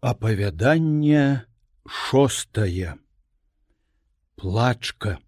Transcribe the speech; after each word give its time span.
Апавяданне 0.00 1.44
шостае. 1.86 2.94
Плачка. 4.34 5.18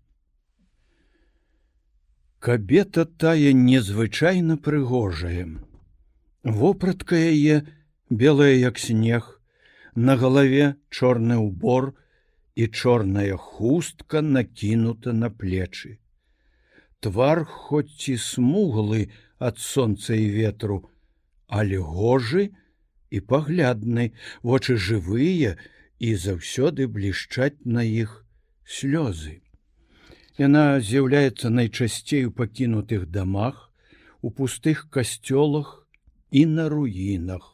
Кабета 2.38 3.04
тая 3.04 3.52
незвычайна 3.52 4.56
прыгожая. 4.56 5.44
Вопратка 6.42 7.20
яе 7.20 7.68
белая 8.08 8.54
як 8.54 8.78
снег, 8.78 9.42
на 9.94 10.16
галаве 10.16 10.80
чорны 10.88 11.36
ўбор 11.36 11.92
і 12.56 12.68
чорная 12.72 13.36
хустка 13.36 14.24
накінута 14.24 15.12
на 15.12 15.28
плечы. 15.28 16.00
Твар 17.04 17.44
хоць 17.44 18.08
і 18.08 18.16
смуглы 18.16 19.12
ад 19.36 19.60
сонца 19.60 20.16
і 20.16 20.32
ветру, 20.32 20.88
але 21.46 21.76
гожы, 21.76 22.56
і 23.12 23.20
паглядны, 23.20 24.10
вочы 24.42 24.80
жывыя 24.80 25.56
і 26.00 26.14
заўсёды 26.24 26.88
блішчаць 26.88 27.60
на 27.64 27.84
іх 27.84 28.24
слёзы. 28.64 29.40
Яна 30.40 30.80
з'яўляецца 30.80 31.52
найчасцей 31.52 32.24
у 32.26 32.32
пакінутых 32.32 33.06
дамах, 33.06 33.68
у 34.22 34.30
пустых 34.30 34.88
касцёлах 34.88 35.86
і 36.30 36.46
на 36.46 36.68
руінах. 36.72 37.52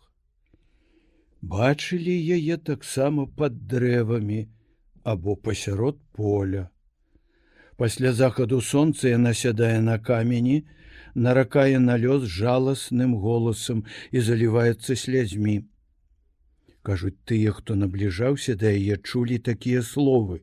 Бачылі 1.43 2.15
яе 2.39 2.57
таксама 2.71 3.27
пад 3.27 3.59
дрэвамі 3.67 4.47
або 5.03 5.37
пасярод 5.37 5.99
поля. 6.13 6.69
Пасля 7.77 8.13
захаду 8.13 8.61
сонца 8.61 9.09
яна 9.09 9.35
сядае 9.35 9.81
на 9.81 9.99
камені, 9.99 10.67
наракае 11.27 11.79
на 11.85 11.97
лёс 12.05 12.27
жаласным 12.35 13.17
голасам 13.25 13.85
і 14.11 14.23
заліваецца 14.29 14.97
слязьмі. 14.97 15.57
Кажуць 16.83 17.19
тыя, 17.29 17.53
хто 17.53 17.75
набліжаўся 17.77 18.55
да 18.61 18.71
яе 18.73 18.97
чулі 18.97 19.39
такія 19.39 19.83
словы: 19.83 20.41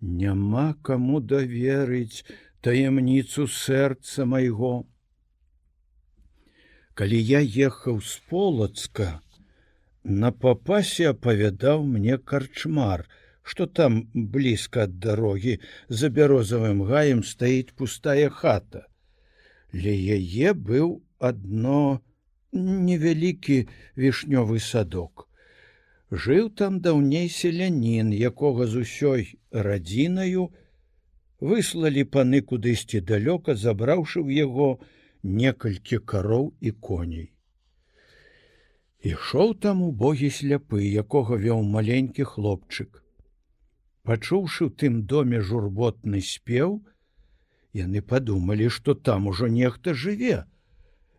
Няма 0.00 0.66
каму 0.82 1.20
даверыць 1.20 2.26
таямніцу 2.60 3.46
сэрца 3.46 4.26
майго. 4.32 4.74
Калі 6.98 7.20
я 7.28 7.40
ехаў 7.68 8.00
з 8.00 8.18
полацка, 8.32 9.06
на 10.24 10.32
папасе 10.32 11.08
апавядаў 11.12 11.84
мне 11.84 12.18
карчмар, 12.18 13.06
што 13.42 13.66
там 13.66 13.96
блізка 14.14 14.84
ад 14.88 14.98
дарогі 15.06 15.56
за 15.88 16.10
бярозавым 16.18 16.82
гаем 16.90 17.22
стаіць 17.22 17.74
пустая 17.80 18.28
хата. 18.40 18.86
Ля 19.84 19.94
яе 20.16 20.52
быў 20.68 20.90
адно 21.28 22.00
невялікі 22.56 23.56
вішнёвы 24.02 24.60
садок. 24.66 25.26
Жыў 26.10 26.50
там 26.60 26.80
даўней 26.80 27.28
селянін, 27.28 28.12
якога 28.14 28.66
з 28.72 28.86
усёй 28.86 29.22
радзінаю 29.50 30.48
выслалі 31.40 32.04
паны 32.16 32.40
кудысьці 32.40 33.00
далёка, 33.00 33.54
забраўшы 33.54 34.22
ў 34.22 34.46
яго 34.46 34.68
некалькі 35.22 35.98
кароў 35.98 36.54
і 36.60 36.70
коней. 36.70 37.32
Ішоў 39.02 39.54
там 39.60 39.82
убогі 39.82 40.30
сляпы, 40.30 40.80
якога 40.82 41.36
вёў 41.36 41.62
маленькі 41.62 42.24
хлопчык. 42.24 43.02
Пачуўшы 44.06 44.70
ў 44.70 44.74
тым 44.80 45.02
доме 45.10 45.42
журботны 45.42 46.22
спеў, 46.22 46.80
Яны 47.76 48.00
падумалі, 48.00 48.68
што 48.72 48.94
там 48.94 49.26
ужо 49.30 49.46
нехта 49.52 49.92
жыве. 50.02 50.44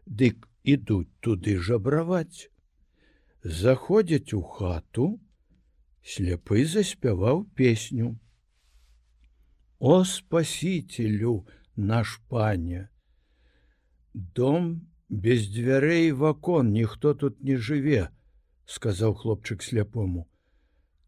Дык 0.06 0.48
ідуць 0.74 1.14
туды 1.22 1.58
жабраваць. 1.70 2.50
Заходзяць 3.44 4.34
у 4.34 4.42
хату, 4.42 5.08
сляпы 6.14 6.66
заспяваў 6.66 7.44
песню. 7.60 8.18
О 9.80 10.04
спасителю 10.04 11.46
наш 11.76 12.20
пане! 12.28 12.90
Дом 14.14 14.90
без 15.10 15.46
дзвярэй 15.48 16.12
вакон 16.12 16.72
ніхто 16.72 17.14
тут 17.14 17.44
не 17.44 17.58
жыве, 17.58 18.10
сказаў 18.66 19.14
хлопчык 19.14 19.62
сляпому. 19.62 20.26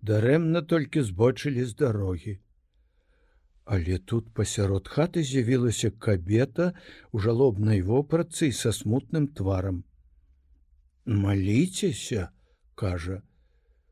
Дарэмна 0.01 0.61
толькі 0.61 1.01
збочылі 1.01 1.65
з 1.65 1.75
дарогі. 1.75 2.37
Але 3.69 3.99
тут 3.99 4.29
пасярод 4.33 4.87
хаты 4.89 5.21
з'явілася 5.21 5.89
кабета 6.03 6.71
у 7.13 7.19
жалобнай 7.21 7.81
вопратцы 7.85 8.47
са 8.59 8.71
смутным 8.73 9.27
тварам. 9.39 9.83
Маліцеся, 11.05 12.23
кажа, 12.73 13.21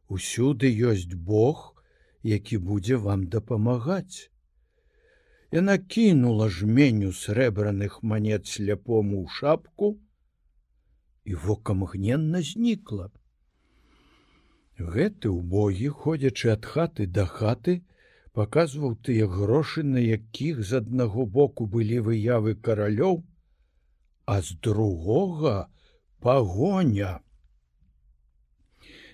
усюды 0.09 0.71
ёсць 0.91 1.13
Бог, 1.13 1.77
які 2.23 2.57
будзе 2.57 2.97
вам 3.03 3.27
дапамагаць. 3.35 4.33
Яна 5.53 5.77
кінула 5.77 6.49
жменю 6.49 7.13
срэбраных 7.13 8.01
манет 8.01 8.49
сляпому 8.49 9.21
ў 9.21 9.29
шапку, 9.29 9.91
і 11.21 11.37
вока 11.45 11.77
мгненна 11.77 12.41
знікла. 12.41 13.11
Гэты 14.81 15.29
ўбогі, 15.37 15.93
ходзячы 16.01 16.49
ад 16.57 16.65
хаты 16.65 17.05
да 17.05 17.29
хаты, 17.29 17.77
паказваў 18.37 18.97
тыя 19.05 19.25
грошы, 19.25 19.83
на 19.83 20.01
якіх 20.03 20.61
з 20.61 20.81
аднаго 20.81 21.25
боку 21.37 21.65
былі 21.75 22.03
выявы 22.07 22.53
каралёў, 22.67 23.23
а 24.25 24.41
з 24.41 24.59
другога 24.67 25.55
пагоня. 26.21 27.13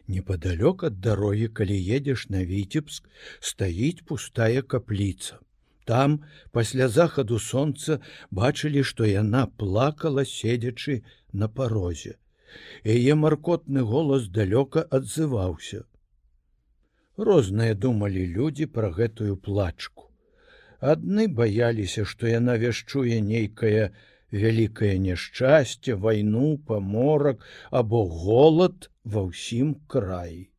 Непадалёк 0.08 0.84
ад 0.90 1.00
дарогі, 1.00 1.48
калі 1.60 1.78
едзеш 1.98 2.28
на 2.36 2.44
віцебск, 2.50 3.08
стаіць 3.40 4.04
пустая 4.10 4.62
капліца. 4.62 5.40
Там 5.86 6.20
пасля 6.52 6.90
захаду 6.90 7.40
сонца 7.40 8.00
бачылі, 8.32 8.84
што 8.84 9.08
яна 9.08 9.46
плакала, 9.48 10.28
седзячы 10.28 11.00
на 11.32 11.48
парозе. 11.48 12.18
Яе 12.84 13.16
маркотны 13.16 13.88
голас 13.88 14.28
далёка 14.28 14.84
адзываўся. 15.00 15.84
Розныя 17.18 17.74
думалі 17.76 18.26
людзі 18.26 18.66
пра 18.66 18.90
гэтую 18.90 19.38
плачку. 19.38 20.10
Адны 20.82 21.28
баяліся, 21.28 22.06
што 22.06 22.28
яна 22.28 22.58
вяшчуе 22.58 23.22
нейкае 23.22 23.94
вялікае 24.34 24.98
няшчасце, 24.98 25.94
вайну, 25.94 26.58
паморак 26.58 27.46
або 27.70 28.06
голад 28.06 28.90
ва 29.06 29.30
ўсім 29.30 29.76
краі. 29.88 30.50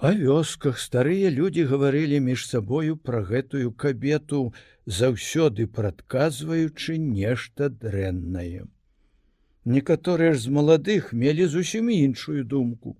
Па 0.00 0.10
вёсках 0.16 0.80
старыя 0.80 1.28
людзі 1.30 1.68
гаварылі 1.70 2.18
між 2.20 2.46
сабою 2.48 2.96
пра 2.96 3.20
гэтую 3.22 3.76
кабету, 3.84 4.54
заўсёды 4.86 5.68
прадказваючы 5.68 6.96
нешта 6.96 7.68
дрэннае. 7.68 8.64
Некаторыя 9.64 10.32
ж 10.32 10.42
з 10.48 10.56
маладых 10.56 11.12
мелі 11.12 11.46
зусім 11.46 11.92
іншую 11.92 12.42
думку. 12.42 12.96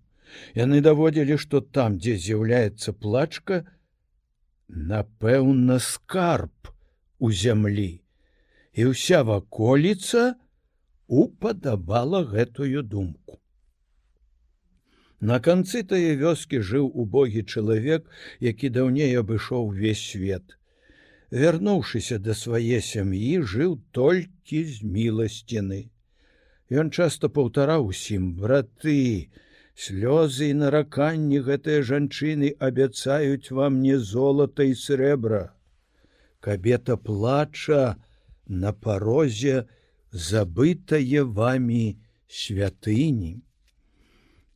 Яны 0.55 0.81
даводзілі, 0.81 1.39
што 1.39 1.61
там, 1.61 1.99
дзе 1.99 2.17
з'яўляецца 2.17 2.93
плачка, 2.93 3.63
напэўна, 4.69 5.79
скарб 5.79 6.73
у 7.19 7.33
зямлі. 7.33 8.01
І 8.73 8.89
ўся 8.93 9.21
ваколіца 9.29 10.35
упадабала 11.07 12.25
гэтую 12.25 12.83
думку. 12.83 13.39
На 15.23 15.39
канцы 15.39 15.85
тае 15.87 16.17
вёскі 16.19 16.59
жыў 16.67 16.89
убогі 17.03 17.43
чалавек, 17.47 18.09
які 18.41 18.73
даўней 18.75 19.15
абышоў 19.21 19.69
увесь 19.71 20.03
свет. 20.03 20.57
Вярнуўшыся 21.31 22.19
да 22.19 22.35
свае 22.35 22.81
сям'і, 22.83 23.45
жыў 23.53 23.79
толькі 23.93 24.65
з 24.65 24.83
міласціны. 24.83 25.93
Ён 26.73 26.91
часта 26.91 27.29
паўтараў 27.29 27.87
усім 27.93 28.33
браты, 28.41 29.31
слёзы 29.83 30.49
і 30.53 30.59
нараканні 30.63 31.43
гэтыя 31.49 31.83
жанчыны 31.89 32.55
абяцаюць 32.69 33.51
вам 33.59 33.81
не 33.83 33.99
золата 33.99 34.67
і 34.71 34.75
срэбра. 34.79 35.43
Кабета 36.41 36.97
плача 36.97 37.97
на 38.47 38.73
парозе 38.73 39.67
забытае 40.13 41.25
вамі 41.41 41.99
святыні. 42.29 43.35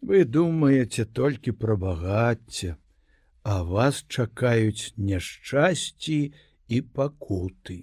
Вы 0.06 0.24
думаеце 0.24 1.04
толькі 1.18 1.56
пра 1.64 1.76
багацце, 1.76 2.76
а 3.42 3.62
вас 3.62 4.04
чакаюць 4.06 4.94
няшчасці 4.96 6.18
і 6.68 6.80
пакуты. 6.98 7.82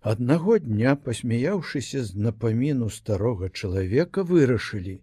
Аднаго 0.00 0.58
дня, 0.58 0.96
пасмяяўшыся 0.96 2.04
з 2.04 2.28
напаміну 2.28 2.88
старога 2.90 3.48
чалавека 3.48 4.22
вырашылі, 4.22 5.00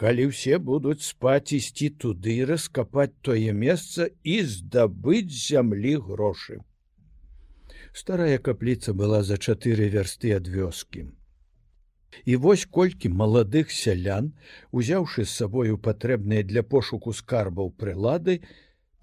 калі 0.00 0.30
ўсе 0.30 0.56
будуць 0.70 1.04
спаць 1.04 1.52
ісці 1.52 1.90
туды 2.02 2.34
раскапаць 2.48 3.20
тое 3.28 3.52
месца 3.52 4.08
і 4.34 4.36
здабыць 4.52 5.28
зямлі 5.28 5.92
грошы. 6.06 6.60
Старая 7.92 8.38
капліца 8.38 8.94
была 9.00 9.20
за 9.30 9.36
чатыры 9.36 9.90
вярсты 9.92 10.32
ад 10.38 10.48
вёскі. 10.48 11.04
І 12.24 12.36
вось 12.44 12.64
колькі 12.64 13.12
маладых 13.20 13.70
сялян, 13.76 14.32
узяўшы 14.72 15.24
з 15.24 15.36
сабою 15.42 15.76
патрэбныя 15.76 16.48
для 16.48 16.62
пошуку 16.62 17.12
скарбаў 17.12 17.70
прылады, 17.82 18.40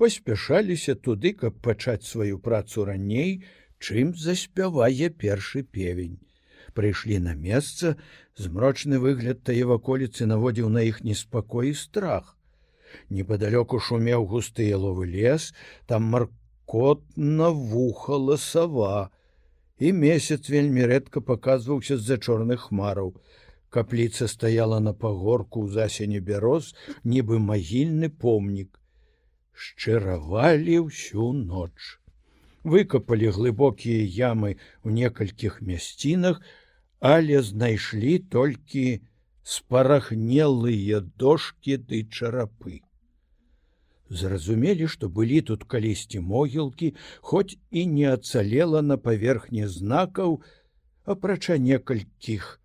паспяшаліся 0.02 0.96
туды, 0.96 1.34
каб 1.34 1.62
пачаць 1.62 2.10
сваю 2.10 2.40
працу 2.40 2.86
раней, 2.90 3.44
чым 3.78 4.16
заспявае 4.18 5.10
першы 5.10 5.64
певень. 5.64 6.18
Прыйшлі 6.78 7.18
на 7.26 7.34
месца, 7.34 7.96
змрочны 8.38 9.00
выгляд 9.02 9.40
тае 9.50 9.66
ваколіцы 9.66 10.28
наводзіў 10.30 10.68
на 10.70 10.84
іх 10.86 11.00
неспакой 11.02 11.72
і 11.72 11.78
страх. 11.80 12.36
Непадалёку 13.10 13.80
шумеў 13.82 14.28
густы 14.34 14.68
яловы 14.70 15.08
лес, 15.10 15.54
там 15.88 16.06
маркотна 16.14 17.50
вухала 17.50 18.38
сава, 18.38 19.10
і 19.80 19.92
месяц 19.94 20.50
вельмі 20.54 20.86
рэдка 20.92 21.22
паказваўся 21.22 21.98
з-за 21.98 22.18
чорных 22.18 22.70
хмараў. 22.70 23.16
Капліца 23.74 24.28
стаяла 24.30 24.80
на 24.80 24.94
пагорку 24.94 25.66
ў 25.66 25.74
засені 25.74 26.22
бяроз, 26.22 26.76
нібы 27.04 27.42
магільны 27.42 28.10
помнік. 28.10 28.78
Шчыравалі 29.54 30.78
ўсю 30.86 31.34
ноч. 31.34 31.74
Выкапалі 32.62 33.34
глыбокія 33.34 34.06
ямы 34.30 34.56
ў 34.86 34.90
некалькіх 34.94 35.60
мясцінах, 35.62 36.42
але 37.00 37.42
знайшлі 37.42 38.20
толькі 38.20 39.02
спарахнелыя 39.44 41.00
дошки 41.00 41.78
ды 41.78 42.04
чарапы. 42.10 42.82
Зразумелі, 44.10 44.88
што 44.88 45.10
былі 45.10 45.42
тут 45.42 45.64
калісьці 45.64 46.20
могілкі, 46.20 46.96
хоць 47.22 47.60
і 47.72 47.86
не 47.86 48.08
ацалела 48.12 48.82
на 48.82 48.98
паверхні 48.98 49.68
знакаў, 49.68 50.42
апрача 51.06 51.58
некалькіх 51.58 52.60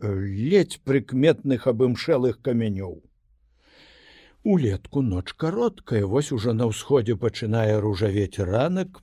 ледзь 0.00 0.78
прыкметных 0.84 1.66
абымшэлых 1.66 2.40
камянёў. 2.42 3.02
Улетку 4.42 5.02
ноч 5.02 5.32
кароткая, 5.32 6.06
вось 6.06 6.32
ужо 6.32 6.52
на 6.52 6.66
ўсходзе 6.70 7.16
пачынае 7.16 7.80
ружавець 7.80 8.38
ранак, 8.38 9.02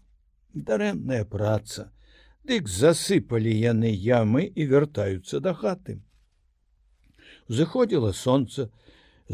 дарэмная 0.53 1.25
праца. 1.25 1.92
Дык 2.49 2.67
засыпалі 2.67 3.51
яны 3.55 3.89
ямы 4.05 4.41
і 4.43 4.65
вяртаюцца 4.71 5.39
да 5.43 5.53
хаты. 5.59 5.95
Зыходзіла 7.47 8.11
сонца, 8.21 8.67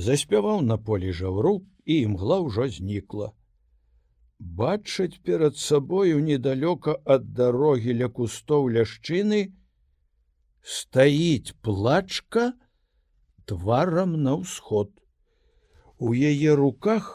заспяваў 0.07 0.61
на 0.61 0.77
полі 0.77 1.13
жаўру 1.19 1.55
і 1.85 1.97
імгла 2.05 2.37
ўжо 2.45 2.69
знікла. 2.77 3.31
Бачаць 4.61 5.21
перад 5.25 5.57
сабою 5.57 6.21
недалёка 6.29 6.95
ад 7.17 7.33
дарогі 7.41 7.97
ля 8.01 8.13
кустоў 8.13 8.69
ляшчыны 8.77 9.41
стаіць 10.61 11.57
плачка 11.65 12.53
тварам 13.49 14.17
на 14.23 14.37
ўсход. 14.45 14.93
У 15.97 16.13
яе 16.13 16.53
руках 16.53 17.13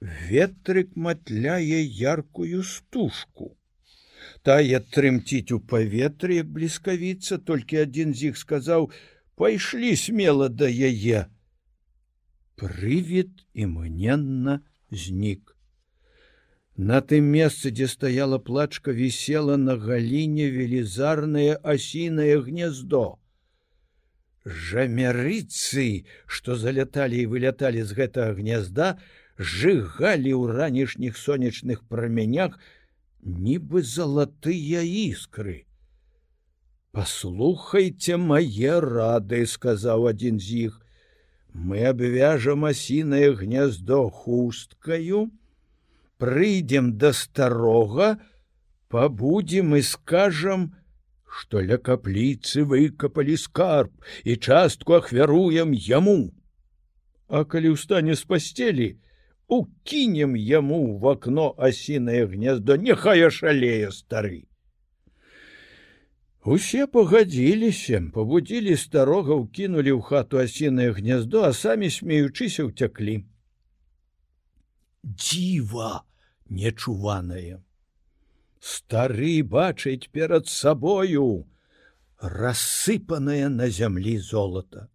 ветрык 0.00 0.94
матляе 0.94 1.82
яркую 1.82 2.62
стужку 2.62 3.56
тая 4.46 4.80
трымціць 4.96 5.54
у 5.56 5.60
паветры 5.72 6.40
бліскавіца 6.56 7.38
толькі 7.50 7.84
адзін 7.84 8.14
з 8.14 8.32
іх 8.32 8.40
сказаў 8.40 8.90
пайшлі 9.40 9.92
смела 9.96 10.48
да 10.62 10.68
яе 10.68 11.28
прывід 12.60 13.46
імгненна 13.66 14.60
знік 15.04 15.56
на 16.90 17.00
тым 17.12 17.30
месцы 17.36 17.70
дзе 17.76 17.88
стаяла 17.92 18.38
плачка 18.50 18.92
вісела 18.96 19.56
на 19.60 19.76
галіне 19.86 20.50
велізарнае 20.56 21.56
асінае 21.74 22.36
гнездо 22.44 23.04
жамярыцы 24.44 25.86
што 26.26 26.56
заляталі 26.56 27.20
і 27.22 27.30
выляталі 27.32 27.84
з 27.84 27.96
гэтага 28.00 28.36
гнязда 28.40 28.88
жыгалі 29.36 30.32
ў 30.36 30.56
ранішніх 30.56 31.16
сонечных 31.16 31.84
праменях 31.84 32.56
нібы 33.22 33.82
залатыя 33.82 34.82
іскры. 34.82 35.66
Паслухайте 36.92 38.16
мае 38.16 38.80
рады, 38.82 39.46
сказаў 39.46 40.08
адзін 40.10 40.40
з 40.42 40.70
іх. 40.70 40.80
Мы 41.54 41.84
абвяжам 41.86 42.64
асінае 42.66 43.34
гняздо 43.34 44.08
хусткаю, 44.10 45.30
прыйдзем 46.18 46.98
да 46.98 47.12
старога, 47.12 48.18
пабудзем 48.88 49.76
і 49.76 49.82
скажам, 49.86 50.74
што 51.26 51.62
ля 51.62 51.78
капліцы 51.78 52.66
выкапалі 52.66 53.36
скарб 53.38 53.94
і 54.24 54.36
частку 54.36 54.98
ахвяруем 54.98 55.74
яму. 55.74 56.34
А 57.30 57.46
калі 57.46 57.78
ўстане 57.78 58.18
з 58.18 58.26
пасцелі, 58.26 58.88
укінем 59.50 60.36
яму 60.36 60.98
в 60.98 61.10
окно 61.14 61.50
асінае 61.58 62.26
гнездо. 62.30 62.76
Няхай 62.76 63.26
шалее 63.30 63.90
стары 63.90 64.46
усе 66.44 66.86
пагадзіліся 66.86 68.00
пабудзілі 68.14 68.76
старога 68.80 69.36
ўкінулі 69.36 69.92
ў 69.92 70.00
хату 70.00 70.40
асінае 70.40 70.92
гнездо 70.96 71.44
а 71.44 71.52
самі 71.52 71.92
смеючыся 71.92 72.64
ўцяклі 72.64 73.16
дзіва 75.04 75.90
нечуванае 76.48 77.60
стары 78.72 79.34
бачыць 79.44 80.08
перад 80.08 80.48
сабою 80.48 81.44
рассыпанае 82.24 83.52
на 83.52 83.68
зямлі 83.68 84.16
золата 84.16 84.88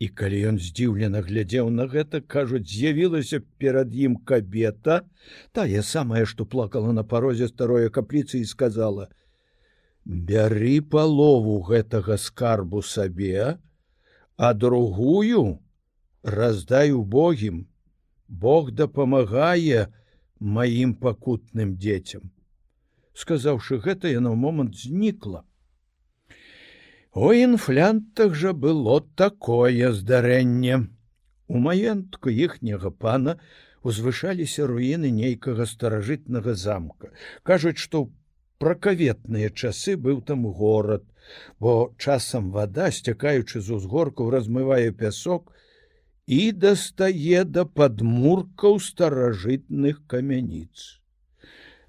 І 0.00 0.08
калі 0.08 0.38
ён 0.50 0.58
здзіўлена 0.64 1.20
глядзеў 1.24 1.66
на 1.76 1.84
гэта, 1.94 2.20
кажуць, 2.34 2.64
з'явілася 2.72 3.40
перад 3.60 3.92
ім 3.92 4.16
кабета, 4.30 5.02
тая 5.52 5.82
самая, 5.84 6.24
што 6.24 6.46
плакала 6.48 6.92
на 6.96 7.04
парозе 7.04 7.48
старое 7.52 7.90
капліцы 7.92 8.40
і 8.40 8.48
сказала: 8.48 9.10
«Бяры 10.30 10.80
палову 10.80 11.60
гэтага 11.68 12.16
скарбу 12.16 12.80
сабе, 12.80 13.58
а 14.36 14.54
другую 14.54 15.60
раздай 16.22 16.96
у 16.96 17.04
Богім. 17.04 17.66
Бог 18.28 18.70
дапамагае 18.72 19.92
маім 20.40 20.94
пакутным 20.94 21.76
дзецям. 21.76 22.32
Сказаўшы 23.12 23.76
гэта, 23.84 24.08
яна 24.08 24.32
ў 24.32 24.36
момант 24.48 24.80
знікла. 24.80 25.44
У 27.12 27.32
інфлянтах 27.34 28.34
жа 28.38 28.52
было 28.54 29.00
такое 29.16 29.90
здарэнне. 29.92 30.86
У 31.48 31.58
маентку 31.58 32.30
іхняга 32.30 32.90
пана 32.94 33.34
узвышаліся 33.82 34.66
руіны 34.70 35.10
нейкага 35.10 35.66
старажытнага 35.66 36.54
замка. 36.54 37.10
Кажуць, 37.42 37.82
што 37.82 38.06
пракаветныя 38.62 39.50
часы 39.50 39.96
быў 39.96 40.20
там 40.22 40.46
горад, 40.46 41.02
бо 41.58 41.90
часам 41.98 42.52
вада, 42.54 42.92
сцякаючы 42.94 43.58
з 43.58 43.74
узгоркаў, 43.80 44.30
размывае 44.30 44.92
пясок 44.94 45.50
і 46.30 46.52
дастае 46.52 47.42
да 47.42 47.64
падмуркаў 47.64 48.78
старажытных 48.78 50.06
камяніц. 50.06 51.02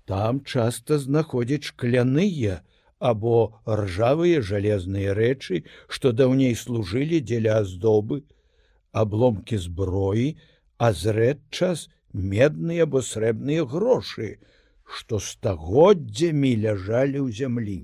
Там 0.10 0.42
часта 0.42 0.98
знаходзяць 0.98 1.70
шкляныя, 1.70 2.64
або 3.02 3.58
ржавыя 3.66 4.42
жалезныя 4.46 5.14
рэчы, 5.18 5.64
што 5.90 6.14
даўней 6.14 6.54
служылі 6.54 7.20
дзеля 7.26 7.58
аздобы, 7.66 8.22
абломкі 8.94 9.58
зброі, 9.58 10.38
а 10.78 10.94
зрэдчас 10.94 11.90
медныя 12.14 12.86
або 12.86 13.02
срэбныя 13.02 13.66
грошы, 13.66 14.38
што 14.86 15.18
стагоддзямі 15.18 16.54
ляжалі 16.62 17.26
ў 17.26 17.34
зямлі. 17.34 17.80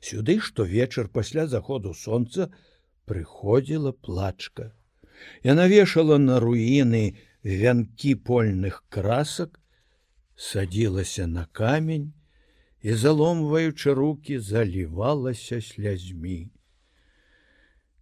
Сюды 0.00 0.38
штовечар 0.38 1.08
пасля 1.08 1.46
заходу 1.50 1.94
сонца 1.94 2.50
прыходзіла 3.10 3.92
плачка. 3.92 4.70
Яна 5.42 5.66
вешала 5.66 6.18
на 6.22 6.38
руіны 6.38 7.18
вянкі 7.42 8.14
польных 8.30 8.84
красак, 8.88 9.58
садзілася 10.36 11.26
на 11.26 11.46
камень, 11.50 12.12
і 12.86 12.94
заломваючы 12.94 13.94
руки 13.94 14.40
залівалася 14.40 15.60
слязьмі. 15.60 16.50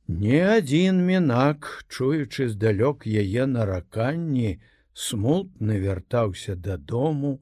Не 0.09 0.41
адзін 0.55 0.99
мінак, 1.07 1.69
чуючы 1.89 2.49
здалёк 2.53 3.07
яе 3.09 3.47
нараканні, 3.49 4.61
смутны 4.93 5.79
вяртаўся 5.85 6.57
дадому 6.67 7.41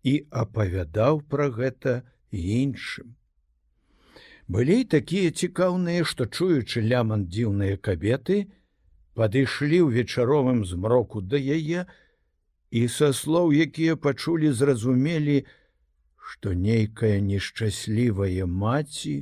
і 0.00 0.14
апавядаў 0.30 1.20
пра 1.28 1.50
гэта 1.58 1.94
іншым. 2.32 3.12
Былі 4.48 4.80
такія 4.96 5.36
цікаўныя, 5.44 6.08
што 6.08 6.24
чуючы 6.24 6.80
ляман 6.80 7.28
дзіўныя 7.28 7.76
кабеты, 7.76 8.48
падышлі 9.12 9.84
ў 9.84 9.92
вечаровым 10.00 10.64
змроку 10.64 11.20
да 11.20 11.36
яе, 11.36 11.84
і 12.72 12.88
са 12.88 13.12
слоў, 13.12 13.52
якія 13.52 14.00
пачулі, 14.00 14.56
зразумелі, 14.56 15.44
што 16.32 16.54
нейкая 16.62 17.18
нешчаслівая 17.26 18.48
маці 18.62 19.14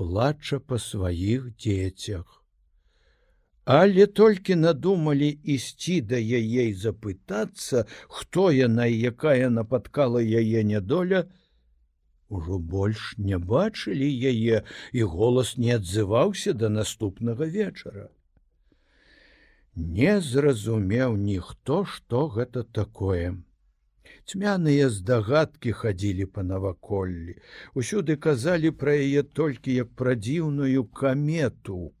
плача 0.00 0.58
па 0.72 0.78
сваіх 0.84 1.46
дзецях. 1.64 2.40
Але 3.74 4.06
толькі 4.20 4.56
надумалі 4.62 5.28
ісці 5.56 6.00
да 6.10 6.18
яе 6.18 6.64
запытацца, 6.80 7.86
хто 8.18 8.50
яна 8.52 8.90
і 8.90 8.98
якая 9.14 9.48
напаткала 9.60 10.20
яе 10.20 10.64
нядоля, 10.72 11.24
Ужо 12.34 12.58
больш 12.58 13.14
не 13.18 13.38
бачылі 13.38 14.06
яе, 14.28 14.60
і 14.92 15.02
голас 15.14 15.56
не 15.56 15.74
адзываўся 15.76 16.54
да 16.60 16.70
наступнага 16.76 17.46
вечара. 17.56 18.06
Не 19.76 20.20
зразумеў 20.20 21.16
ніхто, 21.16 21.84
што 21.84 22.26
гэта 22.36 22.64
такое. 22.64 23.36
Цьмяныя 24.24 24.88
здагадкі 24.90 25.72
хадзілі 25.80 26.26
па 26.36 26.42
наваколлі. 26.42 27.36
Усюды 27.74 28.16
казалі 28.16 28.70
пра 28.70 28.96
яе 28.96 29.22
толькі 29.22 29.74
як 29.74 29.92
пра 29.92 30.14
дзіўную 30.16 30.84
камету, 31.00 31.92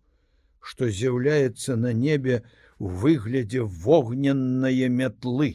што 0.60 0.88
з'яўляецца 0.88 1.76
на 1.76 1.92
небе 1.92 2.40
у 2.78 2.88
выглядзе 2.88 3.66
вогненнае 3.84 4.88
мятлы 4.88 5.52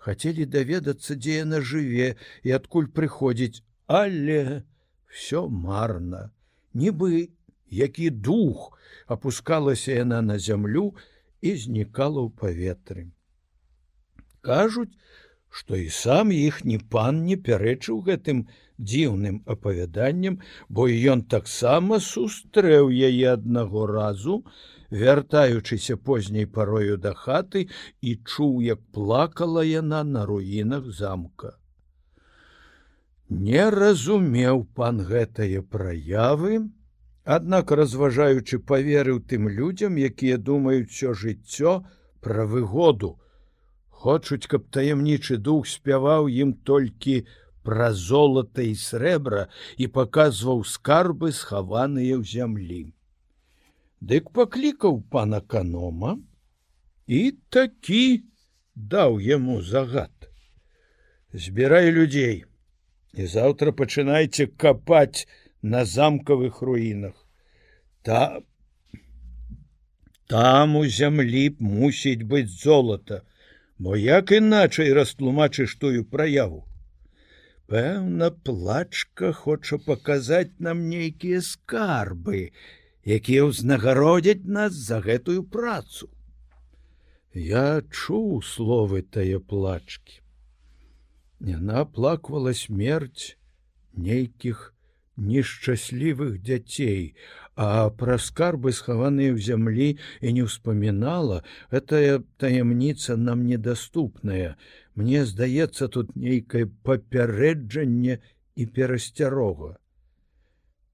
хацелі 0.00 0.46
даведацца 0.54 1.16
дзе 1.16 1.36
яна 1.44 1.60
жыве 1.60 2.16
і 2.42 2.56
адкуль 2.56 2.88
прыходзіць. 2.96 3.62
Але 3.86 4.64
все 5.10 5.46
марна. 5.48 6.30
Нібы 6.74 7.30
які 7.70 8.10
дух 8.10 8.78
опускалася 9.06 9.92
яна 9.92 10.22
на 10.22 10.38
зямлю 10.38 10.94
і 11.42 11.54
знікала 11.54 12.22
ў 12.22 12.30
паветры. 12.42 13.04
Кажуць 14.40 14.94
што 15.50 15.76
і 15.76 15.88
сам 15.98 16.32
іхні 16.34 16.78
пан 16.94 17.22
не 17.28 17.36
пярэчыў 17.48 18.02
гэтым 18.08 18.42
дзіўным 18.90 19.42
апавяданнем 19.54 20.40
бо 20.68 20.88
ён 21.14 21.22
таксама 21.36 21.98
сустрэў 22.08 22.90
яе 22.90 23.32
аднаго 23.36 23.86
разу 23.90 24.42
вяртаючыся 24.90 25.96
позняй 25.96 26.46
парою 26.46 26.96
да 26.96 27.14
хаты 27.14 27.68
і 28.00 28.16
чуў, 28.26 28.60
як 28.62 28.80
плакала 28.92 29.64
яна 29.64 30.02
на 30.04 30.26
руінах 30.26 30.90
замка. 30.90 31.56
Не 33.30 33.70
разумеў 33.70 34.64
пан 34.74 35.00
гэтае 35.06 35.62
праявы, 35.62 36.66
аднак 37.24 37.70
разважаючы 37.70 38.58
паверыў 38.58 39.20
тым 39.22 39.48
людзям, 39.48 39.96
якія 39.96 40.36
думаюць 40.36 40.90
усё 40.90 41.14
жыццё 41.14 41.74
пра 42.20 42.46
выгоду, 42.46 43.18
хочуць, 44.00 44.46
каб 44.48 44.66
таямнічы 44.76 45.36
дух 45.36 45.68
спяваў 45.68 46.28
ім 46.32 46.54
толькі 46.70 47.20
пра 47.66 47.90
золата 47.92 48.64
і 48.64 48.74
срэбра 48.82 49.46
і 49.76 49.88
паказваў 49.96 50.64
скарбы, 50.64 51.32
схаваныя 51.36 52.16
ў 52.16 52.24
зямлі. 52.24 52.82
Дык 54.00 54.32
паклікаў 54.36 55.02
пана 55.12 55.40
канома 55.54 56.16
і 57.06 57.20
такі 57.52 58.24
даў 58.74 59.20
яму 59.20 59.60
загад. 59.60 60.30
Збірай 61.32 61.92
людзей 61.92 62.44
і 63.12 63.26
заўтра 63.26 63.76
пачынайце 63.76 64.46
капаць 64.46 65.26
на 65.62 65.84
замкавых 65.84 66.62
руінах. 66.62 67.14
Та 68.02 68.40
там 70.30 70.76
у 70.76 70.86
зямлі 70.86 71.44
мусіць 71.58 72.24
быць 72.24 72.48
золата, 72.48 73.22
бо 73.80 73.96
як 73.96 74.30
іначай 74.36 74.92
растлумачыш 74.92 75.74
тую 75.80 76.04
праяву. 76.04 76.66
Пэўна, 77.70 78.28
плачка 78.48 79.30
хоча 79.32 79.78
паказаць 79.80 80.60
нам 80.66 80.82
нейкія 80.90 81.40
скарбы, 81.40 82.40
якія 83.16 83.46
ўзнагародзяць 83.48 84.44
нас 84.44 84.76
за 84.76 84.98
гэтую 85.06 85.44
працу. 85.54 86.10
Я 87.32 87.80
чуў 87.88 88.42
словы 88.44 89.00
тае 89.16 89.40
плачкі. 89.40 90.20
Яна 91.40 91.86
плаквала 91.88 92.52
смерць 92.52 93.38
нейкіх 93.96 94.74
нешчаслівых 95.20 96.40
дзяцей, 96.40 97.14
а 97.54 97.90
пра 97.92 98.16
скарбы 98.16 98.72
схаваныя 98.72 99.36
ў 99.36 99.38
зямлі 99.38 99.90
і 100.24 100.32
не 100.32 100.48
ўспамінала, 100.48 101.44
гэтая 101.70 102.24
таямніца 102.40 103.20
нам 103.20 103.44
недаступная. 103.44 104.56
Мне 104.96 105.28
здаецца 105.28 105.92
тут 105.92 106.16
нейкае 106.16 106.66
папярэджанне 106.82 108.18
і 108.56 108.66
перасцярога 108.66 109.76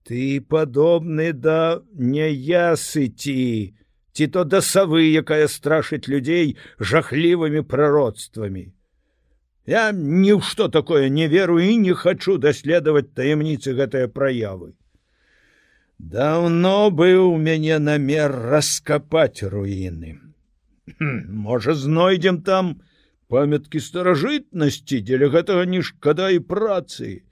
ты 0.06 0.40
падобны 0.40 1.32
да 1.32 1.82
няясыці 1.98 3.74
ці 4.16 4.26
то 4.32 4.44
да 4.46 4.62
савы 4.62 5.02
якая 5.20 5.50
страшыць 5.50 6.06
людзей 6.12 6.54
жахлівымі 6.78 7.62
пророцтвамі 7.72 8.64
я 9.66 9.90
ні 9.92 10.32
ў 10.38 10.40
што 10.46 10.68
такое 10.68 11.08
не 11.10 11.26
веру 11.28 11.58
і 11.58 11.76
не 11.82 11.94
хачу 11.94 12.38
даследаваць 12.38 13.10
таямніцы 13.18 13.74
гэтыя 13.74 14.08
праявы. 14.08 14.72
Даўно 15.98 16.90
быў 16.90 17.32
у 17.32 17.36
мяне 17.36 17.78
намер 17.78 18.32
раскапаць 18.52 19.42
руіны. 19.42 20.20
Можа 21.00 21.74
знойдзем 21.74 22.42
там 22.46 22.80
памяткі 23.28 23.82
старажытнасці 23.82 25.00
дзеля 25.02 25.30
гэтага 25.34 25.64
не 25.66 25.82
шкада 25.82 26.30
і 26.30 26.38
працы. 26.38 27.22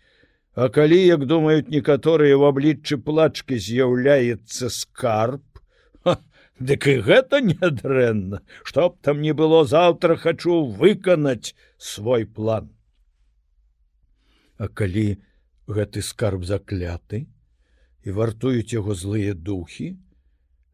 А 0.55 0.69
калі, 0.71 0.99
як 1.07 1.27
думаюць 1.27 1.71
некаторыя 1.71 2.35
ў 2.35 2.51
абліччы 2.51 2.99
плачкі 2.99 3.59
з'яўляецца 3.59 4.71
скарб, 4.71 5.43
Дык 6.61 6.87
і 6.87 7.01
гэта 7.03 7.41
нядрэнна, 7.43 8.41
што 8.63 8.89
б 8.91 8.99
там 9.03 9.21
не 9.23 9.35
было 9.35 9.65
заўтра 9.67 10.17
хачу 10.17 10.63
выканаць 10.67 11.55
свой 11.79 12.27
план. 12.27 12.71
А 14.59 14.69
калі 14.69 15.19
гэты 15.67 16.03
скарб 16.03 16.45
закляты 16.47 17.27
і 18.07 18.11
вартуюць 18.15 18.73
яго 18.73 18.95
злыя 18.95 19.35
духі, 19.35 19.99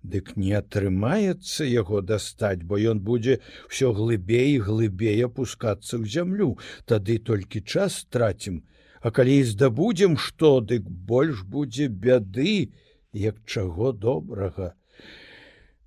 Дык 0.02 0.32
не 0.36 0.52
атрымаецца 0.56 1.66
яго 1.68 2.00
дастаць, 2.00 2.64
бо 2.64 2.78
ён 2.80 3.00
будзе 3.04 3.34
ўсё 3.68 3.92
глыбей 3.92 4.56
і 4.56 4.62
глыбей 4.64 5.20
апускацца 5.26 6.00
ў 6.00 6.08
зямлю, 6.08 6.56
тады 6.88 7.18
толькі 7.20 7.60
час 7.60 8.00
страцім, 8.08 8.64
А 9.00 9.10
калі 9.10 9.42
здабудзем 9.48 10.16
што, 10.20 10.60
дык 10.60 10.84
больш 10.84 11.44
будзе 11.44 11.88
бяды, 11.88 12.72
як 13.12 13.40
чаго 13.46 13.92
добрага. 13.92 14.74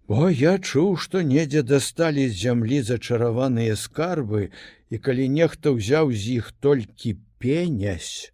Бо 0.07 0.29
я 0.29 0.57
чуў, 0.59 0.97
што 0.99 1.21
недзе 1.23 1.63
дасталі 1.63 2.27
з 2.29 2.35
зямлі 2.43 2.81
зачараваныя 2.83 3.75
скарбы, 3.79 4.49
і 4.91 4.99
калі 4.99 5.27
нехта 5.39 5.71
ўзяў 5.71 6.11
з 6.11 6.43
іх 6.43 6.51
толькі 6.59 7.17
пенясь, 7.39 8.33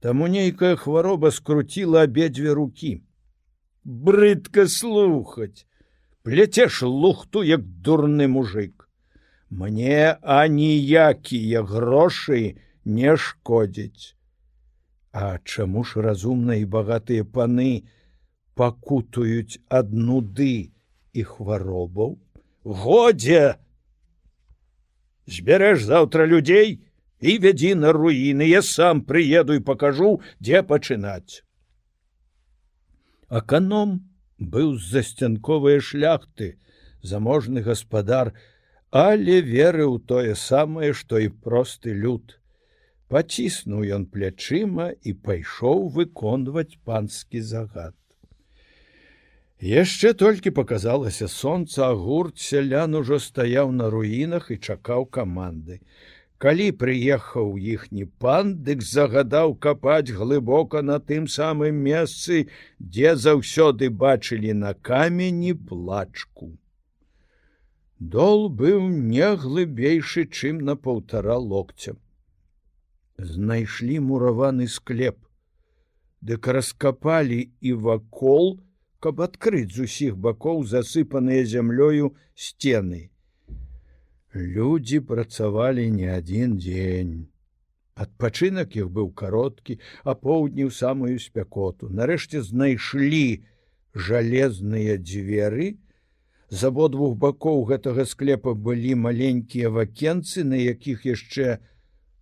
Таму 0.00 0.28
нейкая 0.30 0.76
хвароба 0.76 1.30
скруціла 1.34 2.02
абедзве 2.06 2.52
рукі. 2.54 3.02
Брыдка 3.84 4.68
слухаць, 4.68 5.66
пляцеш 6.22 6.82
лухту, 6.82 7.42
як 7.42 7.66
дурны 7.66 8.28
мужик. 8.28 8.86
Мне 9.50 10.14
аніякія 10.22 11.62
грошы, 11.62 12.62
не 12.84 13.16
шкодзіць. 13.16 14.14
А 15.10 15.38
чаму 15.42 15.82
ж 15.82 16.04
разумныя 16.04 16.62
і 16.62 16.70
багатыя 16.70 17.24
паны 17.24 17.88
пакутаюць 18.58 19.62
ад 19.70 19.94
нуды 19.94 20.74
і 21.14 21.22
хваробаў? 21.30 22.18
Годзе! 22.64 23.56
Збярэш 25.28 25.84
заўтра 25.86 26.26
людзей 26.26 26.80
і 27.20 27.36
вядзі 27.44 27.74
на 27.78 27.92
руіны, 27.92 28.48
я 28.48 28.62
сам 28.62 29.02
прыеду 29.04 29.58
і 29.58 29.64
пакажу, 29.70 30.18
дзе 30.40 30.62
пачынаць. 30.62 31.44
Аканом 33.28 33.98
быў 34.38 34.74
з 34.78 34.90
засцянковыя 34.96 35.84
шляхты, 35.84 36.56
заможны 37.02 37.62
гаспадар, 37.62 38.32
але 38.90 39.40
верыў 39.44 39.98
тое 40.00 40.34
самае, 40.34 40.92
што 40.96 41.20
і 41.20 41.28
просты 41.28 41.92
люд 41.92 42.38
паціснуў 43.08 43.84
ён 43.96 44.04
плячыма 44.14 44.88
і 45.02 45.14
пайшоў 45.28 45.88
выконваць 45.96 46.80
панскі 46.84 47.40
загад. 47.40 47.94
Яшчэ 49.60 50.14
толькі 50.14 50.50
показалася 50.54 51.28
сонца, 51.28 51.90
а 51.90 51.94
гурт 51.94 52.38
сялян 52.38 52.94
ужо 52.94 53.18
стаяў 53.18 53.72
на 53.72 53.90
руінах 53.90 54.50
і 54.54 54.56
чакаў 54.58 55.06
каманды. 55.06 55.80
Калі 56.38 56.70
прыехаў 56.78 57.58
іхні 57.58 58.06
пан, 58.22 58.54
дык 58.62 58.86
загадаў 58.86 59.58
капаць 59.58 60.14
глыбока 60.14 60.82
на 60.82 61.00
тым 61.00 61.26
самым 61.26 61.82
месцы, 61.82 62.46
дзе 62.78 63.16
заўсёды 63.16 63.90
бачылі 63.90 64.54
на 64.54 64.74
камені 64.74 65.54
плачку. 65.54 66.54
Дол 67.98 68.48
быў 68.48 68.86
не 68.86 69.34
глыбейшы, 69.34 70.30
чым 70.30 70.62
на 70.62 70.76
паўтара 70.76 71.34
локця 71.34 71.98
знайшлі 73.18 73.98
мураваны 74.00 74.68
склеп. 74.68 75.18
дык 76.20 76.46
раскапалі 76.46 77.50
і 77.60 77.72
вакол, 77.72 78.60
каб 79.00 79.20
адкрыць 79.22 79.74
з 79.74 79.86
усіх 79.86 80.16
бакоў 80.26 80.64
засыпаныя 80.66 81.46
зямлёю 81.52 82.14
сцены. 82.34 83.10
Людзі 84.34 84.98
працавалі 85.10 85.84
не 85.98 86.08
адзін 86.14 86.56
дзень. 86.58 87.12
Адпачынак 87.94 88.74
іх 88.78 88.90
быў 88.96 89.12
кароткі, 89.22 89.78
а 90.02 90.14
поўдні 90.14 90.66
ў 90.66 90.74
самую 90.74 91.18
спякоту. 91.22 91.90
Нарэшце 92.00 92.42
знайшлі 92.42 93.46
жалезныя 93.94 94.98
дзверы. 94.98 95.70
З 96.50 96.70
абодвух 96.72 97.16
бакоў 97.22 97.64
гэтага 97.70 98.06
склепа 98.08 98.54
былі 98.54 98.94
маленькія 99.06 99.70
вакенцы, 99.70 100.42
на 100.42 100.58
якіх 100.58 101.06
яшчэ 101.06 101.58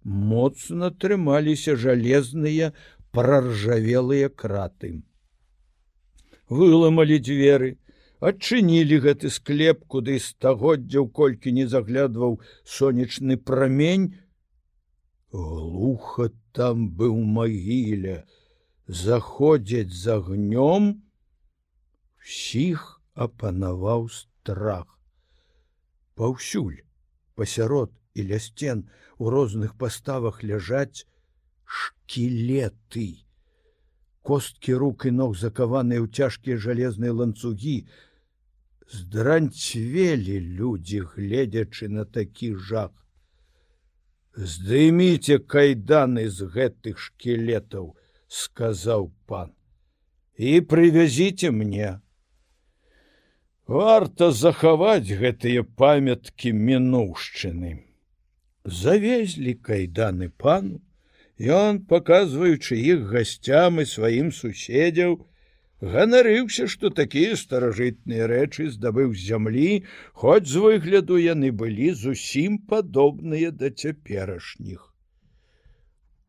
моцна 0.05 0.93
трымаліся 0.93 1.77
жалезныя 1.77 2.73
проржавелыя 3.17 4.29
краты 4.29 5.06
выламалі 6.49 7.19
дзверы, 7.19 7.79
адчынілі 8.21 9.01
гэты 9.05 9.31
склеп, 9.31 9.85
куды 9.87 10.19
стагоддзяў 10.21 11.09
колькі 11.11 11.53
не 11.53 11.67
заглядваў 11.67 12.41
сонечны 12.65 13.37
прамень. 13.37 14.15
Глуха 15.33 16.31
там 16.53 16.89
быў 16.91 17.19
магіле, 17.21 18.25
заходзяць 18.87 19.93
з 19.93 20.17
агнём, 20.17 21.03
сіх 22.23 23.03
апанаваў 23.15 24.09
страх. 24.09 24.87
Паўсюль, 26.15 26.81
пасярод 27.35 27.93
і 28.15 28.23
ля 28.31 28.39
сцен 28.41 28.89
у 29.19 29.29
розных 29.31 29.77
паставах 29.77 30.41
ляжаць 30.43 31.05
шкілеты 31.67 33.26
косткі 34.27 34.75
рук 34.83 35.07
і 35.11 35.15
ног 35.21 35.37
закаваныя 35.39 36.03
ў 36.03 36.11
цяжкія 36.11 36.57
жалезныя 36.59 37.15
ланцугі. 37.15 37.79
Здранцвелі 38.87 40.39
людзі 40.59 41.03
гледзячы 41.15 41.91
на 41.91 42.05
такі 42.05 42.55
жах. 42.71 42.95
Здыміце 44.37 45.39
кайданы 45.43 46.27
з 46.31 46.51
гэтых 46.57 46.99
шкілетаў 47.01 47.95
сказаў 48.29 49.13
пан 49.27 49.53
і 50.37 50.61
прывязіце 50.61 51.51
мне 51.51 51.91
варта 53.67 54.31
захаваць 54.33 55.09
гэтыя 55.23 55.63
памяткі 55.83 56.53
мінуўшчыны 56.53 57.73
завезлі 58.83 59.55
кайданы 59.69 60.29
пану 60.29 60.83
Ён, 61.39 61.85
паказваючы 61.85 62.77
іх 62.81 63.09
гасцям 63.13 63.81
і 63.81 63.85
сваім 63.85 64.33
суседзяў, 64.33 65.21
ганарыўся, 65.85 66.65
што 66.67 66.89
такія 66.89 67.37
старажытныя 67.37 68.27
рэчы 68.27 68.73
здабыў 68.73 69.13
зямлі, 69.13 69.85
хоць 70.17 70.49
з 70.49 70.57
выгляду 70.65 71.21
яны 71.21 71.53
былі 71.53 71.93
зусім 71.93 72.57
падобныя 72.59 73.53
да 73.53 73.69
цяперашніх. 73.69 74.93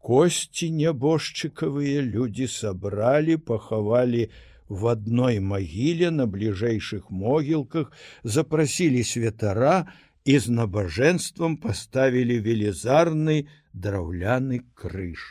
Косці 0.03 0.71
нябожчыкавыя 0.75 2.03
людзі 2.03 2.47
сабралі, 2.47 3.37
пахавалі 3.37 4.27
в 4.67 4.87
адной 4.91 5.39
магіле 5.39 6.11
на 6.11 6.27
бліжэйшых 6.27 7.07
могілках, 7.11 7.91
запрасілі 8.23 9.03
святара 9.03 9.87
і 10.27 10.35
з 10.43 10.51
набажэнствам 10.51 11.55
паставілі 11.63 12.37
велізарны, 12.43 13.35
драўляны 13.71 14.59
крыж. 14.75 15.21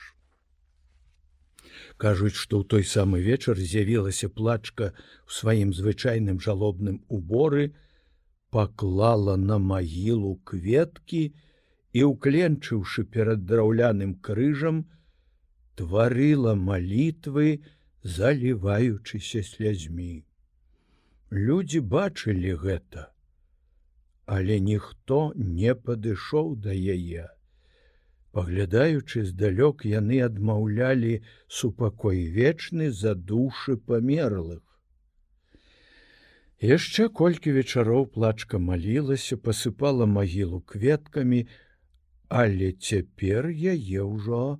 Кажуць, 2.00 2.37
што 2.37 2.61
ў 2.61 2.65
той 2.73 2.85
самы 2.88 3.21
вечар 3.25 3.61
з'явілася 3.61 4.29
плачка 4.33 4.93
ў 4.93 5.31
сваім 5.38 5.73
звычайным 5.76 6.41
жалобным 6.41 7.03
уборы, 7.09 7.73
паклала 8.49 9.37
на 9.37 9.59
магілу 9.61 10.37
кветкі 10.49 11.23
і, 11.93 12.00
укленчыўшы 12.09 13.04
перад 13.17 13.45
драўляным 13.49 14.15
крыжам, 14.28 14.85
тварыла 15.76 16.54
малітвы, 16.56 17.61
заліваючыся 18.17 19.45
слязьмі. 19.45 20.25
Людзі 21.32 21.85
бачылі 21.85 22.56
гэта, 22.65 23.11
але 24.26 24.58
ніхто 24.60 25.32
не 25.36 25.75
падышоў 25.75 26.54
да 26.67 26.75
яе. 26.75 27.26
Паглядаючы 28.36 29.25
здалёк 29.25 29.86
яны 29.89 30.21
адмаўлялі 30.21 31.23
супакой 31.49 32.26
вечны 32.39 32.91
за 32.91 33.15
душы 33.15 33.76
памерлых. 33.76 34.62
Яшчэ 36.60 37.08
колькі 37.08 37.52
вечароў 37.52 38.06
плачка 38.12 38.58
малілася 38.58 39.36
пасыпала 39.36 40.06
магілу 40.06 40.60
кветкамі 40.60 41.47
але 42.28 42.73
цяпер 42.73 43.47
яе 43.49 44.02
ўжо 44.02 44.58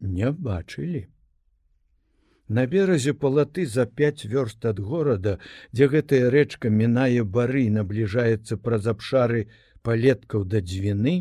не 0.00 0.30
бачылі 0.30 1.08
На 2.52 2.66
беразе 2.66 3.12
палаты 3.14 3.64
за 3.64 3.86
пять 3.86 4.22
вёрст 4.30 4.66
ад 4.70 4.78
горада, 4.78 5.38
дзе 5.72 5.86
гэтая 5.92 6.28
рэчка 6.34 6.68
мінае 6.80 7.24
бары 7.36 7.62
набліжаецца 7.76 8.58
праз 8.64 8.88
абшары 8.92 9.46
палеткаў 9.88 10.44
да 10.54 10.60
дзвіны, 10.60 11.14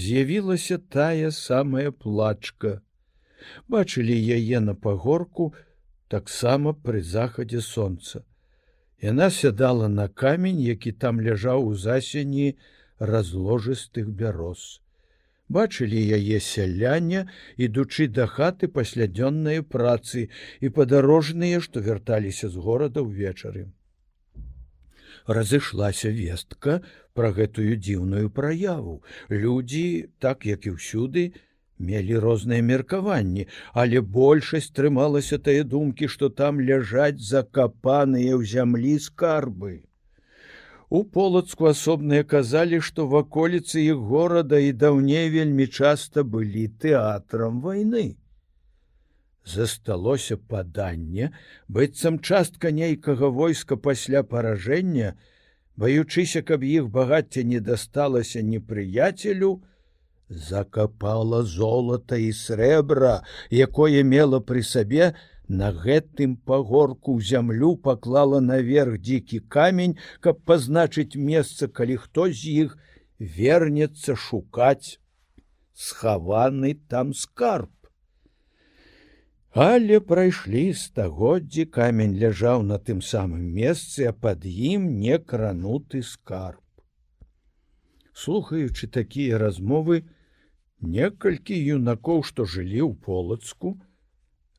з'явілася 0.00 0.80
тая 0.96 1.30
самая 1.30 1.94
плачка. 1.94 2.82
Бачылі 3.70 4.18
яе 4.18 4.58
на 4.66 4.74
пагорку 4.74 5.54
таксама 6.10 6.74
пры 6.74 7.06
захадзе 7.06 7.62
сонца. 7.62 8.26
Яна 8.98 9.30
сядала 9.30 9.86
на 9.86 10.08
камень, 10.08 10.58
які 10.58 10.90
там 10.92 11.22
ляжаў 11.22 11.70
у 11.70 11.74
засені 11.86 12.58
разложыстых 12.98 14.10
бяроз. 14.10 14.82
Бачылі 15.48 16.00
яе 16.16 16.40
сяляне, 16.40 17.26
ідучы 17.56 18.08
да 18.08 18.26
хаты 18.26 18.68
пасля 18.68 19.06
дзённай 19.06 19.62
працы 19.62 20.28
і 20.60 20.68
падарожныя, 20.68 21.60
што 21.60 21.80
вярталіся 21.80 22.48
з 22.48 22.56
горада 22.56 23.02
ўвечары 23.02 23.68
разышлася 25.26 26.10
вестка 26.10 26.80
пра 27.14 27.30
гэтую 27.32 27.76
дзіўную 27.76 28.30
праяву. 28.30 29.02
Людзі, 29.30 30.08
так 30.18 30.46
як 30.46 30.66
і 30.66 30.76
ўсюды, 30.76 31.32
мелі 31.78 32.18
розныя 32.24 32.62
меркаванні, 32.62 33.46
але 33.74 34.00
большасць 34.00 34.70
трымалася 34.70 35.38
тыя 35.38 35.64
думкі, 35.64 36.08
што 36.08 36.30
там 36.30 36.60
ляжаць 36.60 37.20
закапаныя 37.20 38.34
ў 38.38 38.42
зямлі 38.46 38.98
скарбы. 38.98 39.82
У 40.92 41.00
полацку 41.16 41.70
асобныя 41.70 42.24
казалі, 42.30 42.78
што 42.86 43.06
ваколіцы 43.08 43.80
іх 43.80 44.00
горада 44.08 44.58
і 44.60 44.74
даўней 44.80 45.30
вельмі 45.32 45.66
часта 45.66 46.24
былі 46.34 46.64
тэатрам 46.84 47.62
вайны. 47.64 48.02
Засталося 49.54 50.36
паданне 50.36 51.30
быццам 51.78 52.18
частка 52.20 52.74
нейкага 52.80 53.32
войска 53.38 53.80
пасля 53.88 54.22
паражэння 54.34 55.14
баючыся 55.80 56.44
каб 56.52 56.68
іх 56.68 56.92
багацце 56.98 57.48
не 57.54 57.64
дасталася 57.72 58.44
непрыяцелю 58.52 59.50
закапала 60.28 61.42
золата 61.42 62.20
і 62.20 62.30
срэбра 62.36 63.14
якое 63.50 64.04
мела 64.14 64.44
пры 64.44 64.62
сабе 64.76 65.14
на 65.60 65.68
гэтым 65.84 66.36
пагорку 66.50 67.18
зямлю 67.32 67.74
паклала 67.88 68.40
наверх 68.46 68.98
дзікі 69.04 69.42
камень 69.56 69.98
каб 70.26 70.40
пазначыць 70.48 71.20
месца 71.32 71.68
калі 71.80 72.00
хто 72.06 72.26
з 72.40 72.56
іх 72.64 72.74
вернецца 73.38 74.18
шукаць 74.24 74.98
схаваны 75.86 76.74
там 76.94 77.14
скарб 77.24 77.70
Але 79.52 80.00
прайшлі 80.00 80.72
стагоддзі 80.72 81.64
камень 81.68 82.16
ляжаў 82.16 82.62
на 82.64 82.78
тым 82.78 83.02
самым 83.04 83.44
месцы, 83.52 84.08
а 84.08 84.12
пад 84.16 84.46
ім 84.48 84.86
не 85.00 85.18
крануты 85.18 86.00
скарб. 86.02 86.64
Слухаючы 88.16 88.88
такія 88.88 89.36
размовы, 89.36 90.08
некалькі 90.80 91.52
юнакоў, 91.52 92.24
што 92.24 92.48
жылі 92.48 92.80
ў 92.80 92.96
полацку, 92.96 93.76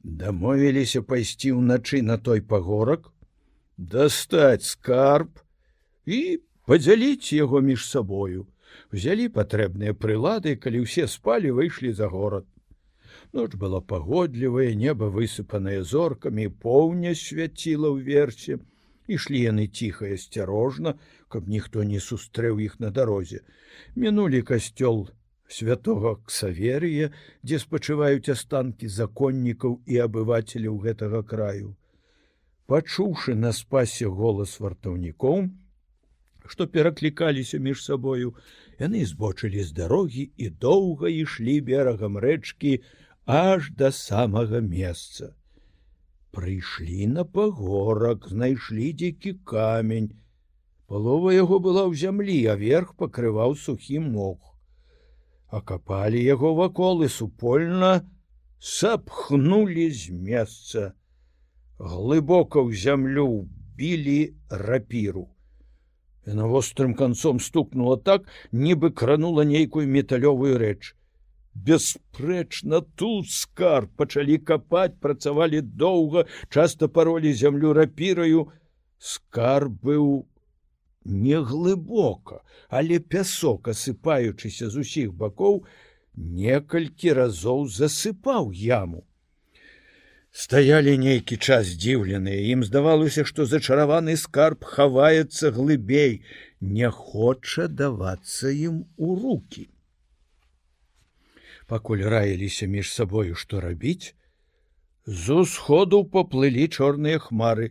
дамовіліся 0.04 1.02
пайсці 1.02 1.56
ўначы 1.60 2.02
на 2.04 2.18
той 2.18 2.42
пагорак, 2.42 3.12
дастаць 3.78 4.68
скарб 4.68 5.40
і 6.06 6.40
падзяліць 6.68 7.34
яго 7.34 7.62
між 7.62 7.88
сабою. 7.88 8.48
Узялі 8.92 9.30
патрэбныя 9.30 9.94
прылады, 9.94 10.56
калі 10.60 10.84
ўсе 10.86 11.08
спалі, 11.08 11.56
выйшлі 11.56 11.94
за 11.94 12.10
горад. 12.10 12.46
Ноч 13.34 13.56
была 13.58 13.82
пагодлівая, 13.82 14.74
неба 14.78 15.10
высыпанае 15.10 15.82
зоркамі, 15.82 16.50
поўня 16.50 17.16
свяціла 17.18 17.90
ў 17.90 18.04
версе. 18.06 18.60
Ішлі 19.08 19.40
яны 19.50 19.68
ціха 19.68 20.08
і 20.08 20.20
асцярожна, 20.20 20.96
каб 21.28 21.50
ніхто 21.50 21.84
не 21.84 22.00
сустрэў 22.00 22.60
іх 22.60 22.80
на 22.80 22.92
дарозе. 22.92 23.42
Мінулі 23.96 24.42
касцёл 24.42 25.10
святого 25.54 26.16
ксаверія, 26.26 27.10
дзе 27.46 27.60
спачываюць 27.62 28.34
астанкі 28.34 28.90
законнікаў 28.90 29.80
і 29.86 30.00
абывацеляў 30.06 30.80
гэтага 30.86 31.22
краю. 31.32 31.76
Пачуўшы 32.72 33.36
на 33.36 33.52
спасе 33.54 34.10
голас 34.22 34.56
вартаўнікоў, 34.64 35.46
што 36.54 36.68
пераклікаліся 36.68 37.60
між 37.68 37.84
сабою, 37.86 38.34
яны 38.80 39.06
збочылі 39.10 39.64
з 39.64 39.76
дарогі 39.80 40.26
і 40.38 40.50
доўга 40.66 41.12
ішлі 41.14 41.60
берагам 41.70 42.18
рэчкі 42.26 42.74
аж 43.38 43.70
да 43.80 43.92
самага 44.00 44.60
месца. 44.60 45.34
Прыйшлі 46.34 47.08
на 47.14 47.28
пагорак, 47.38 48.26
знайшлі 48.32 48.90
дзікі 49.02 49.36
камень. 49.54 50.10
Палова 50.90 51.36
яго 51.36 51.62
была 51.62 51.86
ў 51.86 51.94
зямлі, 51.94 52.40
а 52.50 52.58
верх 52.58 52.98
пакрываў 52.98 53.56
сухі 53.66 54.02
мох 54.08 54.53
акапалі 55.60 56.24
яго 56.24 56.54
вакол 56.60 57.04
і 57.08 57.10
супольна 57.16 57.92
сапхнули 58.60 59.90
з 59.92 60.16
месца 60.32 60.88
глыбока 61.78 62.64
ў 62.64 62.74
зямлю 62.86 63.28
білі 63.78 64.20
рапіру 64.50 65.28
на 66.26 66.50
вострым 66.50 66.98
канцом 66.98 67.40
стукнула 67.40 68.02
так 68.12 68.28
нібы 68.66 68.92
кранула 69.04 69.48
нейкую 69.54 69.88
металёвую 69.96 70.58
рэч 70.66 70.94
бясспрэчна 71.54 72.82
тут 72.98 73.30
скар 73.30 73.88
пачалі 73.98 74.38
капаць 74.50 74.98
працавалі 75.00 75.62
доўга 75.62 76.26
часта 76.50 76.88
паролі 76.88 77.34
зямлю 77.34 77.74
рапіраю. 77.78 78.50
Скар 78.98 79.70
быў 79.70 80.26
не 81.06 81.40
глыбока, 81.42 82.42
але 82.70 83.00
пясок, 83.00 83.68
асыпаючыся 83.68 84.70
з 84.70 84.84
усіх 84.86 85.14
бакоў, 85.14 85.66
некалькі 86.16 87.14
разоў 87.14 87.68
засыпаў 87.68 88.52
яму. 88.54 89.04
Стаялі 90.34 90.98
нейкі 90.98 91.38
час 91.38 91.68
здзіўленыя, 91.76 92.42
ім 92.54 92.64
здавалося, 92.66 93.22
што 93.22 93.46
зачараваны 93.46 94.18
скарб 94.18 94.66
хаваецца 94.66 95.52
глыбей, 95.54 96.24
не 96.60 96.90
хоча 96.90 97.68
давацца 97.68 98.50
ім 98.50 98.82
у 98.98 99.14
руки. 99.14 99.70
Пакуль 101.70 102.02
раіліся 102.02 102.66
між 102.66 102.90
сабою, 102.92 103.36
што 103.36 103.62
рабіць, 103.62 104.16
з 105.06 105.38
усходу 105.44 106.04
паплылі 106.04 106.68
чорныя 106.68 107.20
хмары, 107.20 107.70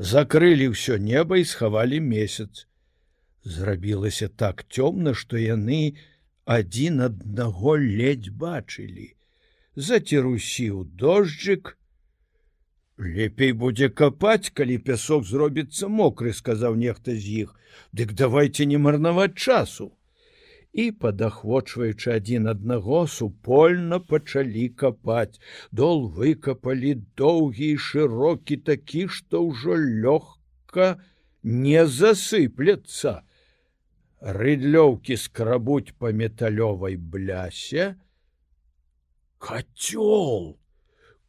закрылі 0.00 0.72
ўсё 0.72 0.96
неба 0.96 1.36
і 1.38 1.44
схавалі 1.44 2.00
месяц. 2.00 2.64
Зрабілася 3.44 4.28
так 4.28 4.64
цёмна, 4.72 5.12
што 5.12 5.36
яны 5.36 6.00
адзін 6.48 7.04
аднаго 7.08 7.76
ледзь 7.76 8.32
бачылі. 8.32 9.12
Зацірусіў 9.76 10.88
дожджык. 10.96 11.76
Лепей 12.96 13.52
будзе 13.52 13.88
капаць, 13.88 14.52
калі 14.56 14.80
пясок 14.88 15.24
зробіцца 15.28 15.88
мокры, 15.88 16.32
сказаў 16.32 16.80
нехта 16.80 17.12
з 17.16 17.44
іх. 17.44 17.54
Дык 17.92 18.12
давайте 18.16 18.64
не 18.66 18.80
марнаваць 18.80 19.36
часу. 19.36 19.92
І 20.72 20.90
падахвочваючы 21.02 22.12
адзін 22.14 22.46
аднаго 22.52 23.06
супольна 23.10 23.98
пачалі 23.98 24.68
капаць. 24.82 25.40
Дол 25.72 26.06
выкапалі 26.18 26.94
доўгі 27.18 27.70
і 27.74 27.80
шырокі 27.86 28.56
такі, 28.56 29.08
што 29.08 29.42
ўжо 29.46 29.74
лёгка 29.74 31.02
не 31.42 31.86
засыплецца. 31.86 33.22
Рыдлёўкі 34.20 35.16
скрабуць 35.16 35.96
па 35.98 36.12
металёвай 36.12 36.96
блясе. 36.96 37.96
Кацёл! 39.38 40.60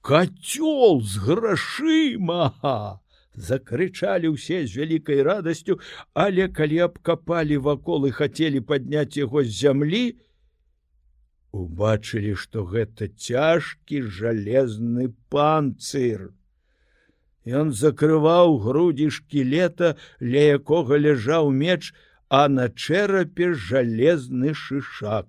Кацёл 0.01 1.01
з 1.01 1.17
грашыма! 1.17 3.01
Закрычалі 3.35 4.35
ўсе 4.35 4.65
з 4.67 4.81
вялікай 4.81 5.23
радасцю, 5.23 5.79
але 6.13 6.47
калі 6.47 6.79
абкапалі 6.87 7.57
вакол 7.57 8.07
і 8.07 8.11
хацелі 8.11 8.61
падняць 8.61 9.17
яго 9.17 9.43
з 9.43 9.51
зямлі, 9.51 10.05
убачылі, 11.51 12.35
што 12.35 12.63
гэта 12.63 13.07
цяжкі 13.07 14.03
жалезны 14.07 15.11
панцыр. 15.29 16.31
Ён 17.45 17.73
закрываў 17.73 18.59
грудзі 18.61 19.09
шкілета, 19.09 19.97
ля 20.21 20.43
якога 20.61 20.99
ляжаў 21.01 21.49
меч, 21.51 21.91
а 22.29 22.47
на 22.47 22.69
чэрапе 22.69 23.53
жалезны 23.53 24.53
шышак. 24.53 25.27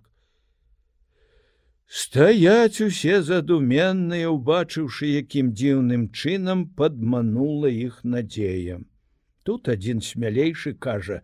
Стаяць 1.92 2.80
усе 2.80 3.18
задуменныя, 3.20 4.28
убачыўшы, 4.32 5.08
якім 5.12 5.50
дзіўным 5.52 6.06
чынам 6.16 6.62
падманула 6.78 7.68
іх 7.68 7.98
надзея. 8.14 8.78
Тут 9.44 9.68
адзін 9.68 10.00
смялейшы 10.00 10.72
кажа: 10.72 11.20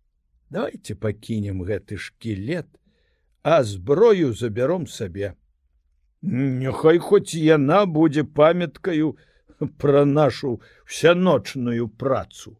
«Давайте 0.50 0.94
пакінем 1.06 1.64
гэты 1.64 1.96
шкілет, 1.96 2.68
а 3.42 3.62
зброю 3.64 4.34
забяром 4.34 4.86
сабе. 4.86 5.32
Няхай 6.20 6.98
хоць 6.98 7.32
яна 7.32 7.86
будзе 7.86 8.24
памяткаю 8.24 9.16
пра 9.80 10.04
нашу 10.04 10.60
всяночную 10.84 11.88
працу. 11.88 12.58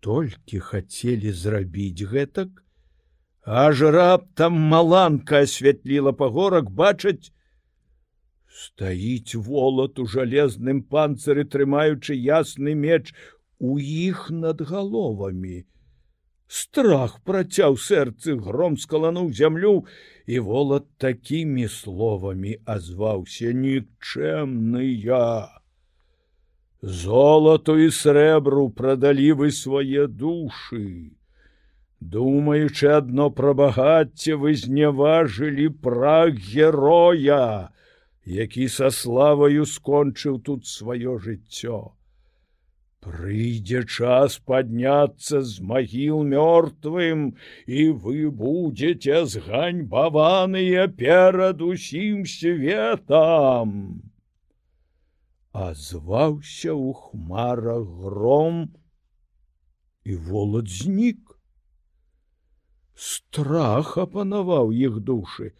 Толькі 0.00 0.66
хацелі 0.74 1.30
зрабіць 1.30 2.10
гэтак, 2.10 2.65
аж 3.46 3.80
раптам 3.94 4.58
маланка 4.74 5.46
асвятліла 5.46 6.12
пагорак 6.12 6.70
бачаць 6.70 7.30
стаіць 8.50 9.38
волат 9.38 9.98
у 10.02 10.06
жалезным 10.10 10.82
панцыры 10.82 11.44
трымаючы 11.46 12.16
ясны 12.18 12.74
меч 12.74 13.14
у 13.58 13.78
іх 13.78 14.30
над 14.30 14.62
галовамі. 14.66 15.64
Страх 16.46 17.20
працяў 17.22 17.76
сэрцы 17.78 18.34
гром 18.38 18.76
скалануў 18.78 19.30
зямлю 19.32 19.84
і 20.26 20.38
волат 20.46 20.86
такімі 20.98 21.68
словамі 21.68 22.56
азваўся 22.64 23.52
нікчэмны 23.52 24.82
я! 25.06 25.50
Золоту 26.82 27.78
і 27.78 27.90
срэбру 27.90 28.70
прадалі 28.70 29.32
вы 29.42 29.50
свае 29.50 30.06
душы 30.06 31.15
Думаючы 32.00 32.88
адно 32.92 33.30
пра 33.30 33.54
багацце 33.56 34.36
вы 34.36 34.54
зняважылі 34.54 35.68
праг 35.80 36.36
героя, 36.36 37.72
які 38.24 38.68
са 38.68 38.90
славаю 38.90 39.64
скончыў 39.64 40.40
тут 40.44 40.66
сваё 40.66 41.16
жыццё. 41.16 41.96
Прыйдзе 43.00 43.84
час 43.86 44.36
падняцца 44.44 45.40
з 45.40 45.62
магіл 45.62 46.20
мёртвым, 46.26 47.36
і 47.66 47.88
вы 48.04 48.28
будзеце 48.28 49.24
зганьбаваныя 49.24 50.88
перад 50.88 51.62
усім 51.62 52.26
светам. 52.26 54.02
А 55.52 55.72
зваўся 55.72 56.74
ў 56.76 56.92
хмарах 56.92 57.88
гром, 58.04 58.74
і 60.04 60.16
волат 60.16 60.68
знік 60.68 61.35
страх 62.96 63.96
апанаваў 64.00 64.72
іх 64.72 65.00
душы. 65.04 65.52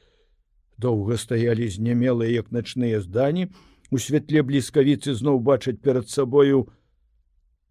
Доўга 0.81 1.17
стаялі 1.21 1.69
знямелыя 1.69 2.33
як 2.33 2.51
начныя 2.53 3.01
здані 3.01 3.53
у 3.93 4.01
святле 4.01 4.43
бліскавіцы 4.43 5.15
зноў 5.15 5.41
бачаць 5.41 5.79
перад 5.81 6.09
сабою 6.09 6.67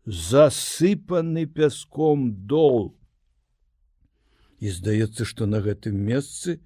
засыпаны 0.05 1.45
пяском 1.45 2.31
дол. 2.45 2.93
І 4.61 4.69
здаецца 4.69 5.25
што 5.25 5.49
на 5.49 5.59
гэтым 5.65 5.97
месцы 5.97 6.61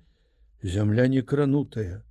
зямля 0.62 1.08
не 1.08 1.24
кранутая. 1.24 2.04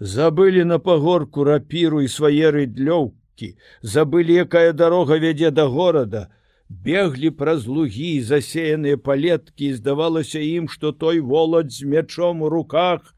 Забылі 0.00 0.64
на 0.64 0.78
пагорку 0.78 1.44
рапіру 1.44 2.00
і 2.00 2.08
свае 2.08 2.50
рыдлёўкі. 2.56 3.56
Забылі 3.82 4.48
якая 4.48 4.72
дарога 4.72 5.20
вядзе 5.20 5.50
да 5.52 5.68
горада 5.68 6.28
беглі 6.70 7.30
праз 7.34 7.66
лугі 7.66 8.10
засеяныя 8.22 8.96
палеткі 8.96 9.72
здавалася 9.74 10.38
ім 10.38 10.68
што 10.70 10.92
той 10.92 11.18
волад 11.20 11.72
з 11.74 11.82
мячом 11.82 12.42
у 12.46 12.48
руках 12.48 13.14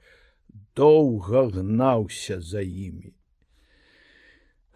доўга 0.76 1.42
гнаўся 1.52 2.40
за 2.40 2.64
імі. 2.64 3.12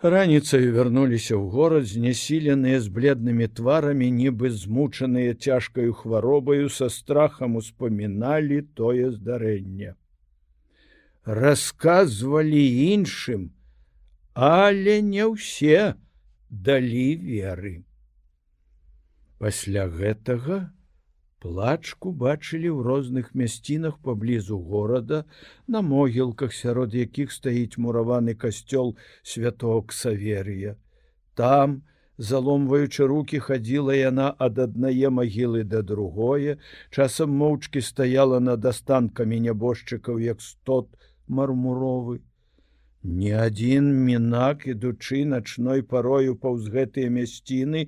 Раніцаю 0.02 0.76
вярнуліся 0.76 1.32
ў 1.40 1.48
горад 1.56 1.88
знясіленыя 1.88 2.84
з 2.84 2.92
бледнымі 2.92 3.48
тварамі 3.48 4.12
нібы 4.12 4.52
змучаныя 4.52 5.32
цяжкаю 5.32 5.96
хваробаю 5.96 6.68
са 6.68 6.92
страхам 6.92 7.56
успаміналі 7.56 8.60
тое 8.76 9.08
здарэнне. 9.16 9.96
Расказвалі 11.24 12.64
іншым 12.92 13.50
але 14.36 15.00
не 15.00 15.24
ўсе 15.32 15.96
далі 16.52 17.08
веры 17.24 17.76
Пасля 19.38 19.85
гэтага 19.87 20.64
Плачку 21.46 22.11
бачылі 22.20 22.68
ў 22.75 22.85
розных 22.85 23.27
мясцінах 23.40 23.99
паблізу 24.07 24.57
горада, 24.59 25.18
на 25.68 25.83
могілках, 25.88 26.55
сярод 26.59 26.94
якіх 26.99 27.35
стаіць 27.35 27.77
мураваны 27.77 28.35
касцёл 28.35 28.96
святого 29.22 29.83
Ксаверія. 29.92 30.72
Там, 31.35 31.83
заломваючы 32.16 33.07
руки, 33.12 33.38
хадзіла 33.38 33.94
яна 33.99 34.33
ад 34.49 34.59
аднае 34.64 35.12
магілы 35.18 35.62
да 35.75 35.85
другое, 35.92 36.57
часам 36.90 37.37
моўчкі 37.37 37.85
стаяла 37.85 38.40
над 38.40 38.64
астанкамі 38.72 39.38
нябожчыкаў, 39.46 40.18
як 40.25 40.40
стот 40.40 40.88
мармуровы. 41.29 42.25
Ні 43.05 43.37
адзін 43.44 43.92
мінак, 44.09 44.66
ідучы 44.66 45.22
начной 45.29 45.85
парою 45.85 46.35
паўз 46.35 46.72
гэтыя 46.72 47.12
мясціны, 47.12 47.87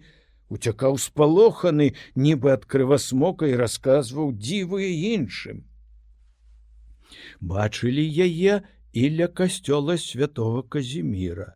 уцякаў 0.49 0.99
спалоханы, 0.99 1.93
нібы 2.17 2.53
ад 2.57 2.65
крывасмока 2.65 3.49
і 3.49 3.59
расказваў 3.61 4.33
дзівы 4.33 4.89
іншым. 5.15 5.65
Бачылі 7.41 8.05
яе 8.27 8.61
і 8.93 9.05
ля 9.17 9.29
касцёла 9.29 9.97
святого 9.99 10.63
Казіміра. 10.63 11.55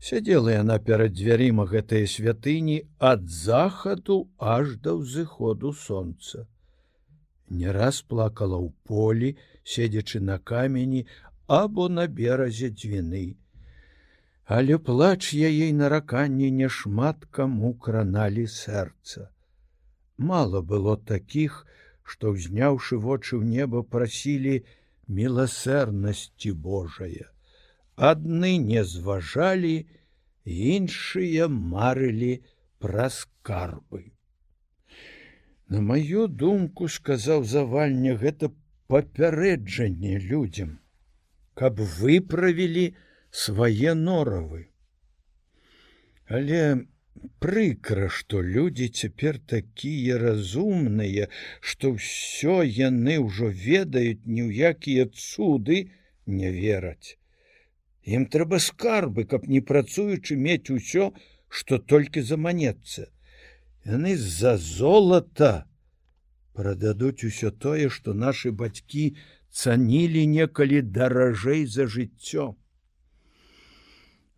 Сядзела 0.00 0.52
яна 0.54 0.78
перад 0.78 1.16
дзвярыма 1.18 1.66
гэтыя 1.66 2.06
святыні 2.06 2.78
ад 2.98 3.26
захаду 3.28 4.18
аж 4.38 4.76
да 4.84 4.94
ўзыходу 4.94 5.72
сонца. 5.74 6.46
Не 7.50 7.72
раз 7.72 8.02
плакала 8.02 8.60
ў 8.60 8.70
полі, 8.84 9.34
седзячы 9.64 10.20
на 10.20 10.38
камені 10.38 11.06
або 11.48 11.88
на 11.88 12.06
беразе 12.06 12.70
дзвіны 12.70 13.36
але 14.56 14.78
плач 14.80 15.36
яе 15.36 15.68
нараканні 15.78 16.48
няшмат 16.58 17.26
каму 17.38 17.74
краналі 17.86 18.46
сэрца. 18.48 19.28
Мало 20.16 20.62
было 20.70 20.94
такіх, 20.96 21.66
што 22.02 22.32
ўзняўшы 22.32 22.96
вочы 22.96 23.36
ў 23.36 23.44
неба 23.44 23.82
прасілі 23.84 24.54
міласэрнасці 25.18 26.52
Божая. 26.66 27.28
Адны 28.10 28.56
не 28.56 28.84
зважалі, 28.88 29.74
іншыя 30.48 31.48
марылі 31.52 32.30
пра 32.80 33.10
скарбы. 33.12 34.00
На 35.68 35.84
маю 35.84 36.24
думку 36.44 36.88
сказаў 36.88 37.44
завальня 37.44 38.16
гэта 38.16 38.48
папярэджанне 38.88 40.16
людзям, 40.24 40.78
каб 41.52 41.84
выправілі, 42.00 42.86
свае 43.30 43.94
норавы. 43.94 44.68
Але 46.28 46.86
прыкра, 47.40 48.08
што 48.08 48.42
людзі 48.42 48.88
цяпер 48.88 49.38
такія 49.38 50.18
разумныя, 50.18 51.28
што 51.60 51.94
ўсё 51.96 52.62
яны 52.62 53.18
ўжо 53.24 53.48
ведаюць 53.48 54.26
ні 54.26 54.42
ў 54.48 54.72
якія 54.72 55.08
цуды 55.12 55.90
не 56.26 56.50
вераць. 56.52 57.16
Ім 58.04 58.26
трэба 58.32 58.60
скарбы, 58.60 59.24
каб 59.24 59.48
не 59.48 59.60
працуючы 59.60 60.36
мець 60.36 60.70
усё, 60.70 61.12
што 61.48 61.78
толькі 61.78 62.20
заманецца. 62.20 63.08
Яны 63.84 64.16
з-за 64.16 64.56
золата 64.56 65.68
прададуць 66.52 67.24
усё 67.24 67.50
тое, 67.50 67.88
што 67.88 68.14
нашы 68.14 68.52
бацькі 68.52 69.16
цанілі 69.50 70.26
некалі 70.26 70.80
даражэй 70.82 71.66
за 71.66 71.86
жыццё. 71.86 72.54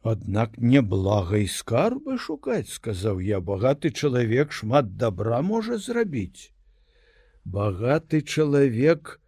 Аднак 0.03 0.57
неблага 0.57 1.37
і 1.37 1.47
скарбы 1.53 2.17
шукаць, 2.17 2.73
сказаў 2.73 3.21
я, 3.21 3.41
багаты 3.41 3.91
чалавек 3.93 4.53
шмат 4.53 4.97
добра 4.97 5.43
можа 5.45 5.77
зрабіць. 5.77 6.53
Багаты 7.45 8.23
чалавек 8.25 9.21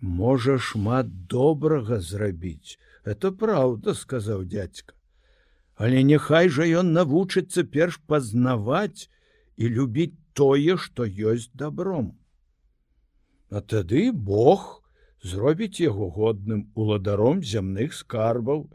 можа 0.00 0.58
шмат 0.58 1.12
добрага 1.30 2.00
зрабіць. 2.00 2.78
Это 3.04 3.30
праўда, 3.30 3.94
сказаў 3.94 4.44
дядзька. 4.44 4.94
Але 5.78 6.02
няхай 6.02 6.50
жа 6.50 6.66
ён 6.82 6.90
навучыцца 6.92 7.62
перш 7.62 8.00
пазнаваць 8.10 9.06
і 9.56 9.70
любіць 9.78 10.18
тое, 10.34 10.74
што 10.76 11.06
ёсць 11.06 11.54
добром. 11.54 12.18
А 13.50 13.62
тады 13.62 14.10
Бог 14.10 14.82
зробіць 15.22 15.78
яго 15.78 16.10
годным 16.10 16.66
уладаром 16.74 17.46
зямных 17.46 17.94
скарбаў, 17.94 18.66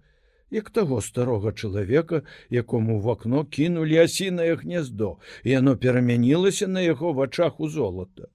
як 0.53 0.69
таго 0.69 1.01
старога 1.01 1.51
чалавека, 1.51 2.21
якому 2.49 2.99
в 2.99 3.09
акно 3.09 3.43
кінулі 3.45 3.97
асінае 4.05 4.55
гнездо, 4.55 5.17
і 5.43 5.49
яно 5.51 5.77
перамянілася 5.77 6.67
на 6.67 6.81
яго 6.81 7.13
вачах 7.13 7.59
у 7.59 7.69
золата. 7.69 8.29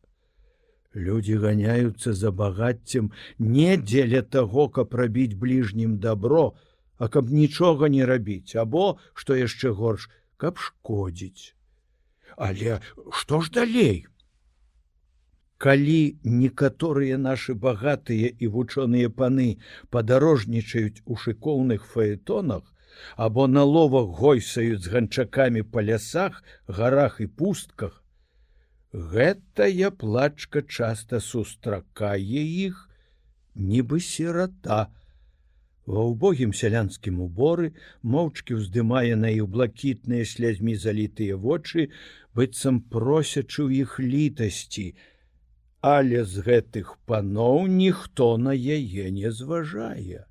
Людзі 0.96 1.36
ганяюцца 1.44 2.12
за 2.12 2.30
багаццем 2.32 3.12
не 3.38 3.76
дзеля 3.76 4.22
таго, 4.22 4.68
каб 4.68 4.94
рабіць 4.94 5.38
бліжнім 5.38 5.98
добро, 6.02 6.54
а 6.98 7.08
каб 7.08 7.30
нічога 7.30 7.88
не 7.88 8.06
рабіць, 8.06 8.56
або, 8.56 8.98
што 9.14 9.38
яшчэ 9.38 9.70
горш, 9.70 10.10
каб 10.36 10.58
шкодзіць. 10.58 11.54
Але 12.36 12.80
што 13.12 13.40
ж 13.40 13.50
далей? 13.54 14.06
Калі 15.58 16.00
некаторыя 16.24 17.18
нашы 17.18 17.54
багатыя 17.66 18.32
і 18.38 18.50
вучоныя 18.56 19.12
паны 19.20 19.48
падарожнічаюць 19.94 21.02
у 21.04 21.16
шыкоўных 21.22 21.86
фаэтонах 21.94 22.66
або 23.28 23.46
на 23.54 23.64
ловах 23.76 24.12
гойсаюць 24.20 24.82
з 24.84 24.92
ганчакамі 24.96 25.62
па 25.72 25.82
лясах 25.88 26.42
гарах 26.80 27.18
і 27.24 27.26
пустках 27.40 28.02
гэтая 28.92 29.90
плачка 29.90 30.62
часта 30.62 31.20
сустракае 31.20 32.44
іх 32.68 32.88
нібы 33.54 34.00
сірата. 34.00 34.88
Ва 35.88 36.04
ўбогім 36.04 36.52
сялянскім 36.52 37.20
уборы 37.24 37.72
моўчкі 38.14 38.60
ўздымае 38.60 39.16
на 39.16 39.32
іх 39.32 39.48
блакітныя 39.52 40.24
слязьмі 40.24 40.76
залітыя 40.76 41.36
вочы 41.36 41.88
быццам 42.36 42.80
просячы 42.92 43.64
ў 43.64 43.84
іх 43.84 43.96
літасці 44.00 44.92
але 45.80 46.24
з 46.24 46.42
гэтых 46.42 46.96
паноў 47.06 47.66
ніхто 47.66 48.36
на 48.36 48.52
яе 48.52 49.10
не 49.10 49.30
зважае. 49.30 50.26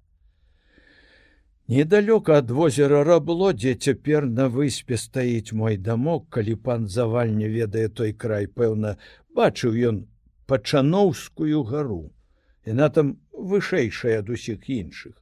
Недалёка 1.67 2.37
ад 2.37 2.51
возера 2.51 3.03
рабло, 3.03 3.51
дзе 3.51 3.75
цяпер 3.75 4.25
на 4.25 4.47
выспе 4.47 4.95
стаіць 4.97 5.51
мой 5.51 5.77
дамок, 5.77 6.29
калі 6.29 6.55
пан 6.55 6.87
заваль 6.87 7.31
не 7.35 7.47
ведае 7.47 7.87
той 7.89 8.13
край, 8.13 8.47
пэўна, 8.47 8.95
бачыў 9.35 9.75
ён 9.75 10.07
пачаноўскую 10.47 11.63
гару. 11.63 12.11
Яна 12.65 12.87
там 12.89 13.19
вышэйшая 13.31 14.19
ад 14.19 14.29
усіх 14.29 14.69
іншых. 14.69 15.15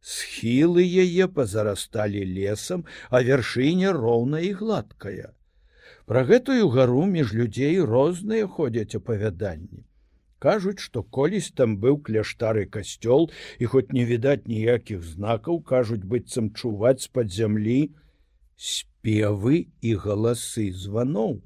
Схілы 0.00 0.84
яе 0.84 1.28
пазарасталі 1.28 2.24
лесам, 2.24 2.84
а 3.10 3.20
вяршыня 3.20 3.92
роўна 3.92 4.40
і 4.40 4.52
гладкая. 4.52 5.32
Пра 6.08 6.22
гэтую 6.28 6.68
гару 6.72 7.02
між 7.06 7.32
людзей 7.36 7.74
розныя 7.88 8.46
ходзяць 8.48 8.96
апавяданні. 8.96 9.82
Кажуць, 10.44 10.80
што 10.80 11.02
колісь 11.02 11.50
там 11.60 11.74
быў 11.82 11.98
кляштары 12.06 12.64
касцёл 12.76 13.28
і 13.58 13.68
хоць 13.72 13.92
не 13.92 14.06
відаць 14.08 14.48
ніякіх 14.48 15.02
знакаў, 15.04 15.60
кажуць 15.60 16.08
быццам 16.14 16.48
чуваць 16.54 17.04
з-пад 17.04 17.28
зямлі 17.34 17.76
спевы 18.56 19.60
і 19.82 19.94
галасы 20.06 20.70
званоў. 20.72 21.42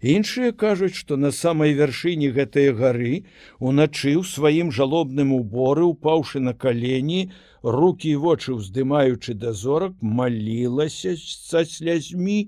Іншыя 0.00 0.56
кажуць, 0.56 0.94
што 0.96 1.20
на 1.20 1.30
самай 1.34 1.76
вяршыні 1.76 2.32
гэтай 2.32 2.72
гары 2.72 3.14
уначы 3.58 4.14
ў 4.16 4.24
сваім 4.24 4.72
жалобным 4.72 5.34
уборы, 5.36 5.84
упаўшы 5.92 6.40
на 6.40 6.54
калені, 6.54 7.32
руки 7.62 8.16
і 8.16 8.20
вочы 8.24 8.56
ўздымаючы 8.56 9.34
дазорак, 9.34 9.98
малілася 10.00 11.18
са 11.20 11.66
слязьмі, 11.68 12.38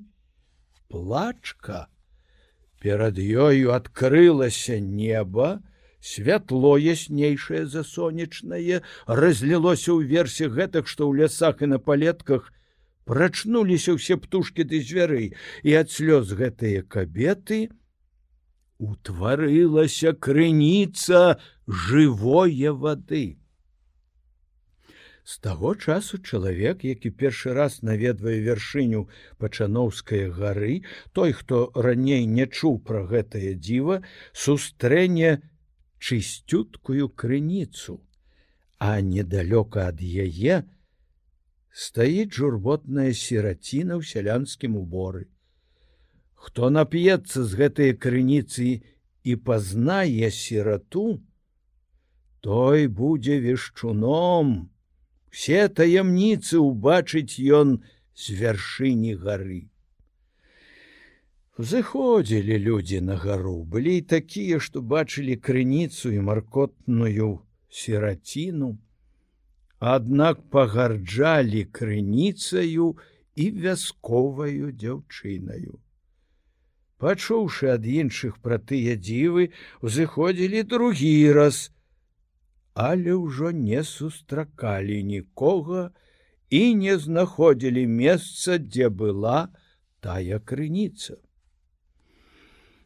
плачка. 0.90 1.88
Перад 2.82 3.18
ёю 3.18 3.72
адкрылася 3.72 4.80
неба, 4.80 5.62
святло 6.00 6.76
яснейшае 6.76 7.66
за 7.66 7.84
сонечнае 7.84 8.80
разлілося 9.06 9.92
ў 9.96 10.08
версе 10.08 10.48
гэтак, 10.48 10.88
што 10.88 11.08
ў 11.08 11.24
лясах 11.24 11.60
і 11.60 11.72
на 11.72 11.78
палетках 11.78 12.52
прачнуліся 13.04 13.96
ўсе 13.96 14.16
птушки 14.16 14.64
ды 14.64 14.80
звяры 14.80 15.36
і 15.62 15.70
ад 15.76 15.92
слёз 15.92 16.32
гэтыя 16.32 16.82
кабеты 16.88 17.68
утварылася 18.80 20.16
крыніца 20.16 21.36
жывое 21.68 22.72
вады. 22.72 23.39
З 25.24 25.38
таго 25.38 25.74
часу 25.74 26.18
чалавек, 26.18 26.84
які 26.84 27.10
першы 27.10 27.52
раз 27.54 27.82
наведвае 27.82 28.40
вяршыню 28.40 29.08
пачаноўскай 29.38 30.30
гары, 30.30 30.82
той, 31.12 31.32
хто 31.32 31.70
раней 31.74 32.26
не 32.26 32.46
чуў 32.46 32.80
пра 32.80 33.04
гэтае 33.06 33.54
дзіва, 33.54 34.00
сустрэне 34.32 35.42
чысцюткую 36.00 37.12
крыніцу, 37.12 38.00
а 38.78 39.00
недалёка 39.00 39.88
ад 39.92 40.00
яе 40.00 40.64
стаіць 41.70 42.32
журботная 42.34 43.12
сіраціна 43.12 44.00
ў 44.00 44.02
сялянскім 44.02 44.80
уборы. 44.80 45.28
Хто 46.34 46.72
нап'ецца 46.72 47.44
з 47.44 47.60
гэтай 47.60 47.92
крыніцы 47.92 48.80
і 49.22 49.36
пазнае 49.36 50.32
сірату, 50.32 51.20
той 52.40 52.88
будзе 52.88 53.38
вешчуном. 53.44 54.69
Все 55.30 55.68
таямніцы 55.68 56.58
ўбачыць 56.58 57.38
ён 57.38 57.78
з 58.14 58.36
вяршыні 58.42 59.14
гары. 59.24 59.62
Заходзілі 61.58 62.58
людзі 62.58 63.00
на 63.06 63.16
гару, 63.16 63.62
былі 63.64 63.96
і 64.00 64.06
такія, 64.12 64.58
што 64.58 64.82
бачылі 64.82 65.36
крыніцу 65.36 66.10
і 66.10 66.20
маркотную 66.28 67.32
сіраціну, 67.68 68.78
Аднак 69.80 70.40
пагарджалі 70.52 71.64
крыніцаю 71.72 72.88
і 73.34 73.44
вясковаю 73.64 74.72
дзяўчынаю. 74.76 75.80
Пачуўшы 77.00 77.70
ад 77.74 77.88
іншых 77.88 78.36
пра 78.44 78.58
тыя 78.60 78.96
дзівы, 79.00 79.48
узыходзілі 79.80 80.62
другі 80.68 81.32
раз, 81.32 81.72
але 82.74 83.14
ўжо 83.14 83.50
не 83.50 83.82
сустракалі 83.84 85.02
нікога 85.02 85.90
і 86.50 86.74
не 86.74 86.98
знаходзілі 86.98 87.86
месца, 87.86 88.58
дзе 88.58 88.88
была 88.88 89.48
тая 90.00 90.38
крыніца. 90.38 91.18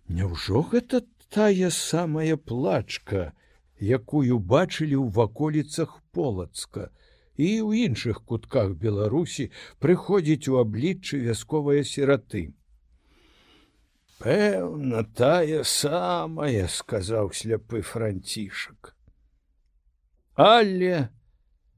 Няўжо 0.09 0.63
гэта 0.73 1.01
тая 1.29 1.71
самая 1.71 2.37
плачка, 2.37 3.33
якую 3.81 4.39
бачылі 4.39 4.97
ў 5.01 5.09
ваколіцах 5.13 6.01
полацка 6.13 6.91
і 7.37 7.49
ў 7.65 7.89
іншых 7.89 8.21
кутках 8.25 8.77
Беларусі 8.79 9.51
прыходзіць 9.81 10.49
у 10.49 10.61
абліччы 10.61 11.25
вясковыя 11.25 11.85
сіраты. 11.85 12.53
Пэўна 14.21 15.03
тая 15.19 15.65
самая, 15.65 16.69
сказаў 16.69 17.33
сляпы 17.35 17.83
францішак. 17.83 18.95
Але 20.35 21.09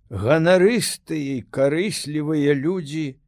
ганарыстыя 0.09 1.37
і 1.37 1.47
карыслівыя 1.53 2.55
людзі 2.57 3.21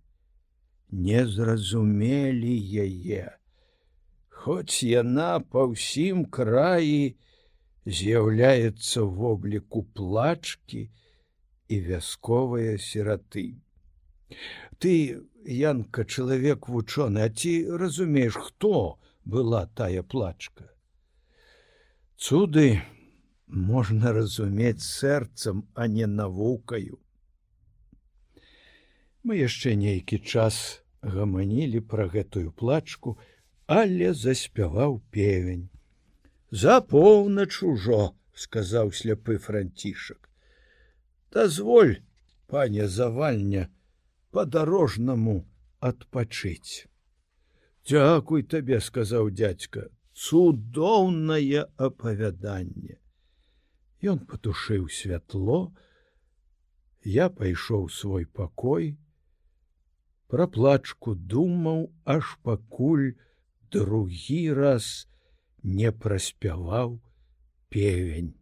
не 0.90 1.26
зразумелі 1.26 2.54
яе. 2.84 3.36
Хоць 4.32 4.80
яна 4.88 5.40
па 5.44 5.68
ўсім 5.68 6.24
краі 6.32 7.18
з'яўляецца 7.84 9.04
вобліку 9.04 9.84
плачкі 9.92 10.88
і 11.68 11.76
вясковыя 11.84 12.78
сіраты. 12.80 13.60
Ты, 14.78 15.20
Янка, 15.44 16.04
чалавек 16.04 16.68
вучоны, 16.68 17.24
а 17.24 17.28
ці 17.28 17.68
разумееш, 17.68 18.36
хто 18.36 18.98
была 19.24 19.66
тая 19.66 20.02
плачка. 20.02 20.72
Цуды 22.16 22.80
можна 23.48 24.12
разумець 24.12 24.82
сэрцам, 24.82 25.66
а 25.74 25.86
не 25.86 26.06
навукаю. 26.06 26.98
Мы 29.24 29.38
яшчэ 29.40 29.74
нейкі 29.76 30.18
час 30.18 30.82
гаманілі 31.02 31.80
пра 31.80 32.08
гэтую 32.08 32.52
плачку, 32.52 33.18
але 33.66 34.14
заспяваў 34.14 35.00
певень. 35.10 35.68
За 36.50 36.80
поўнач 36.80 37.62
ужо, 37.62 38.14
сказаў 38.32 38.92
сляпы 38.92 39.38
францішак. 39.38 40.30
Дазволь, 41.32 41.98
пане 42.46 42.88
завальня, 42.88 43.68
по-дарожнаму 44.30 45.44
адпачыць. 45.80 46.86
Дякуй 47.88 48.42
табе, 48.42 48.80
сказаў 48.80 49.30
дядька, 49.30 49.88
цудоўнае 50.12 51.68
апавяданне. 51.76 52.98
Ён 54.02 54.18
патушыў 54.30 54.88
святло, 54.88 55.74
Я 57.04 57.28
пайшоў 57.30 57.88
свой 57.88 58.26
пакой, 58.26 58.96
Пра 60.28 60.44
плачку 60.46 61.14
думаў, 61.14 61.88
аж 62.04 62.36
пакуль 62.44 63.14
другі 63.72 64.52
раз 64.52 65.08
не 65.62 65.92
праспяваў 65.92 67.00
певень. 67.72 68.34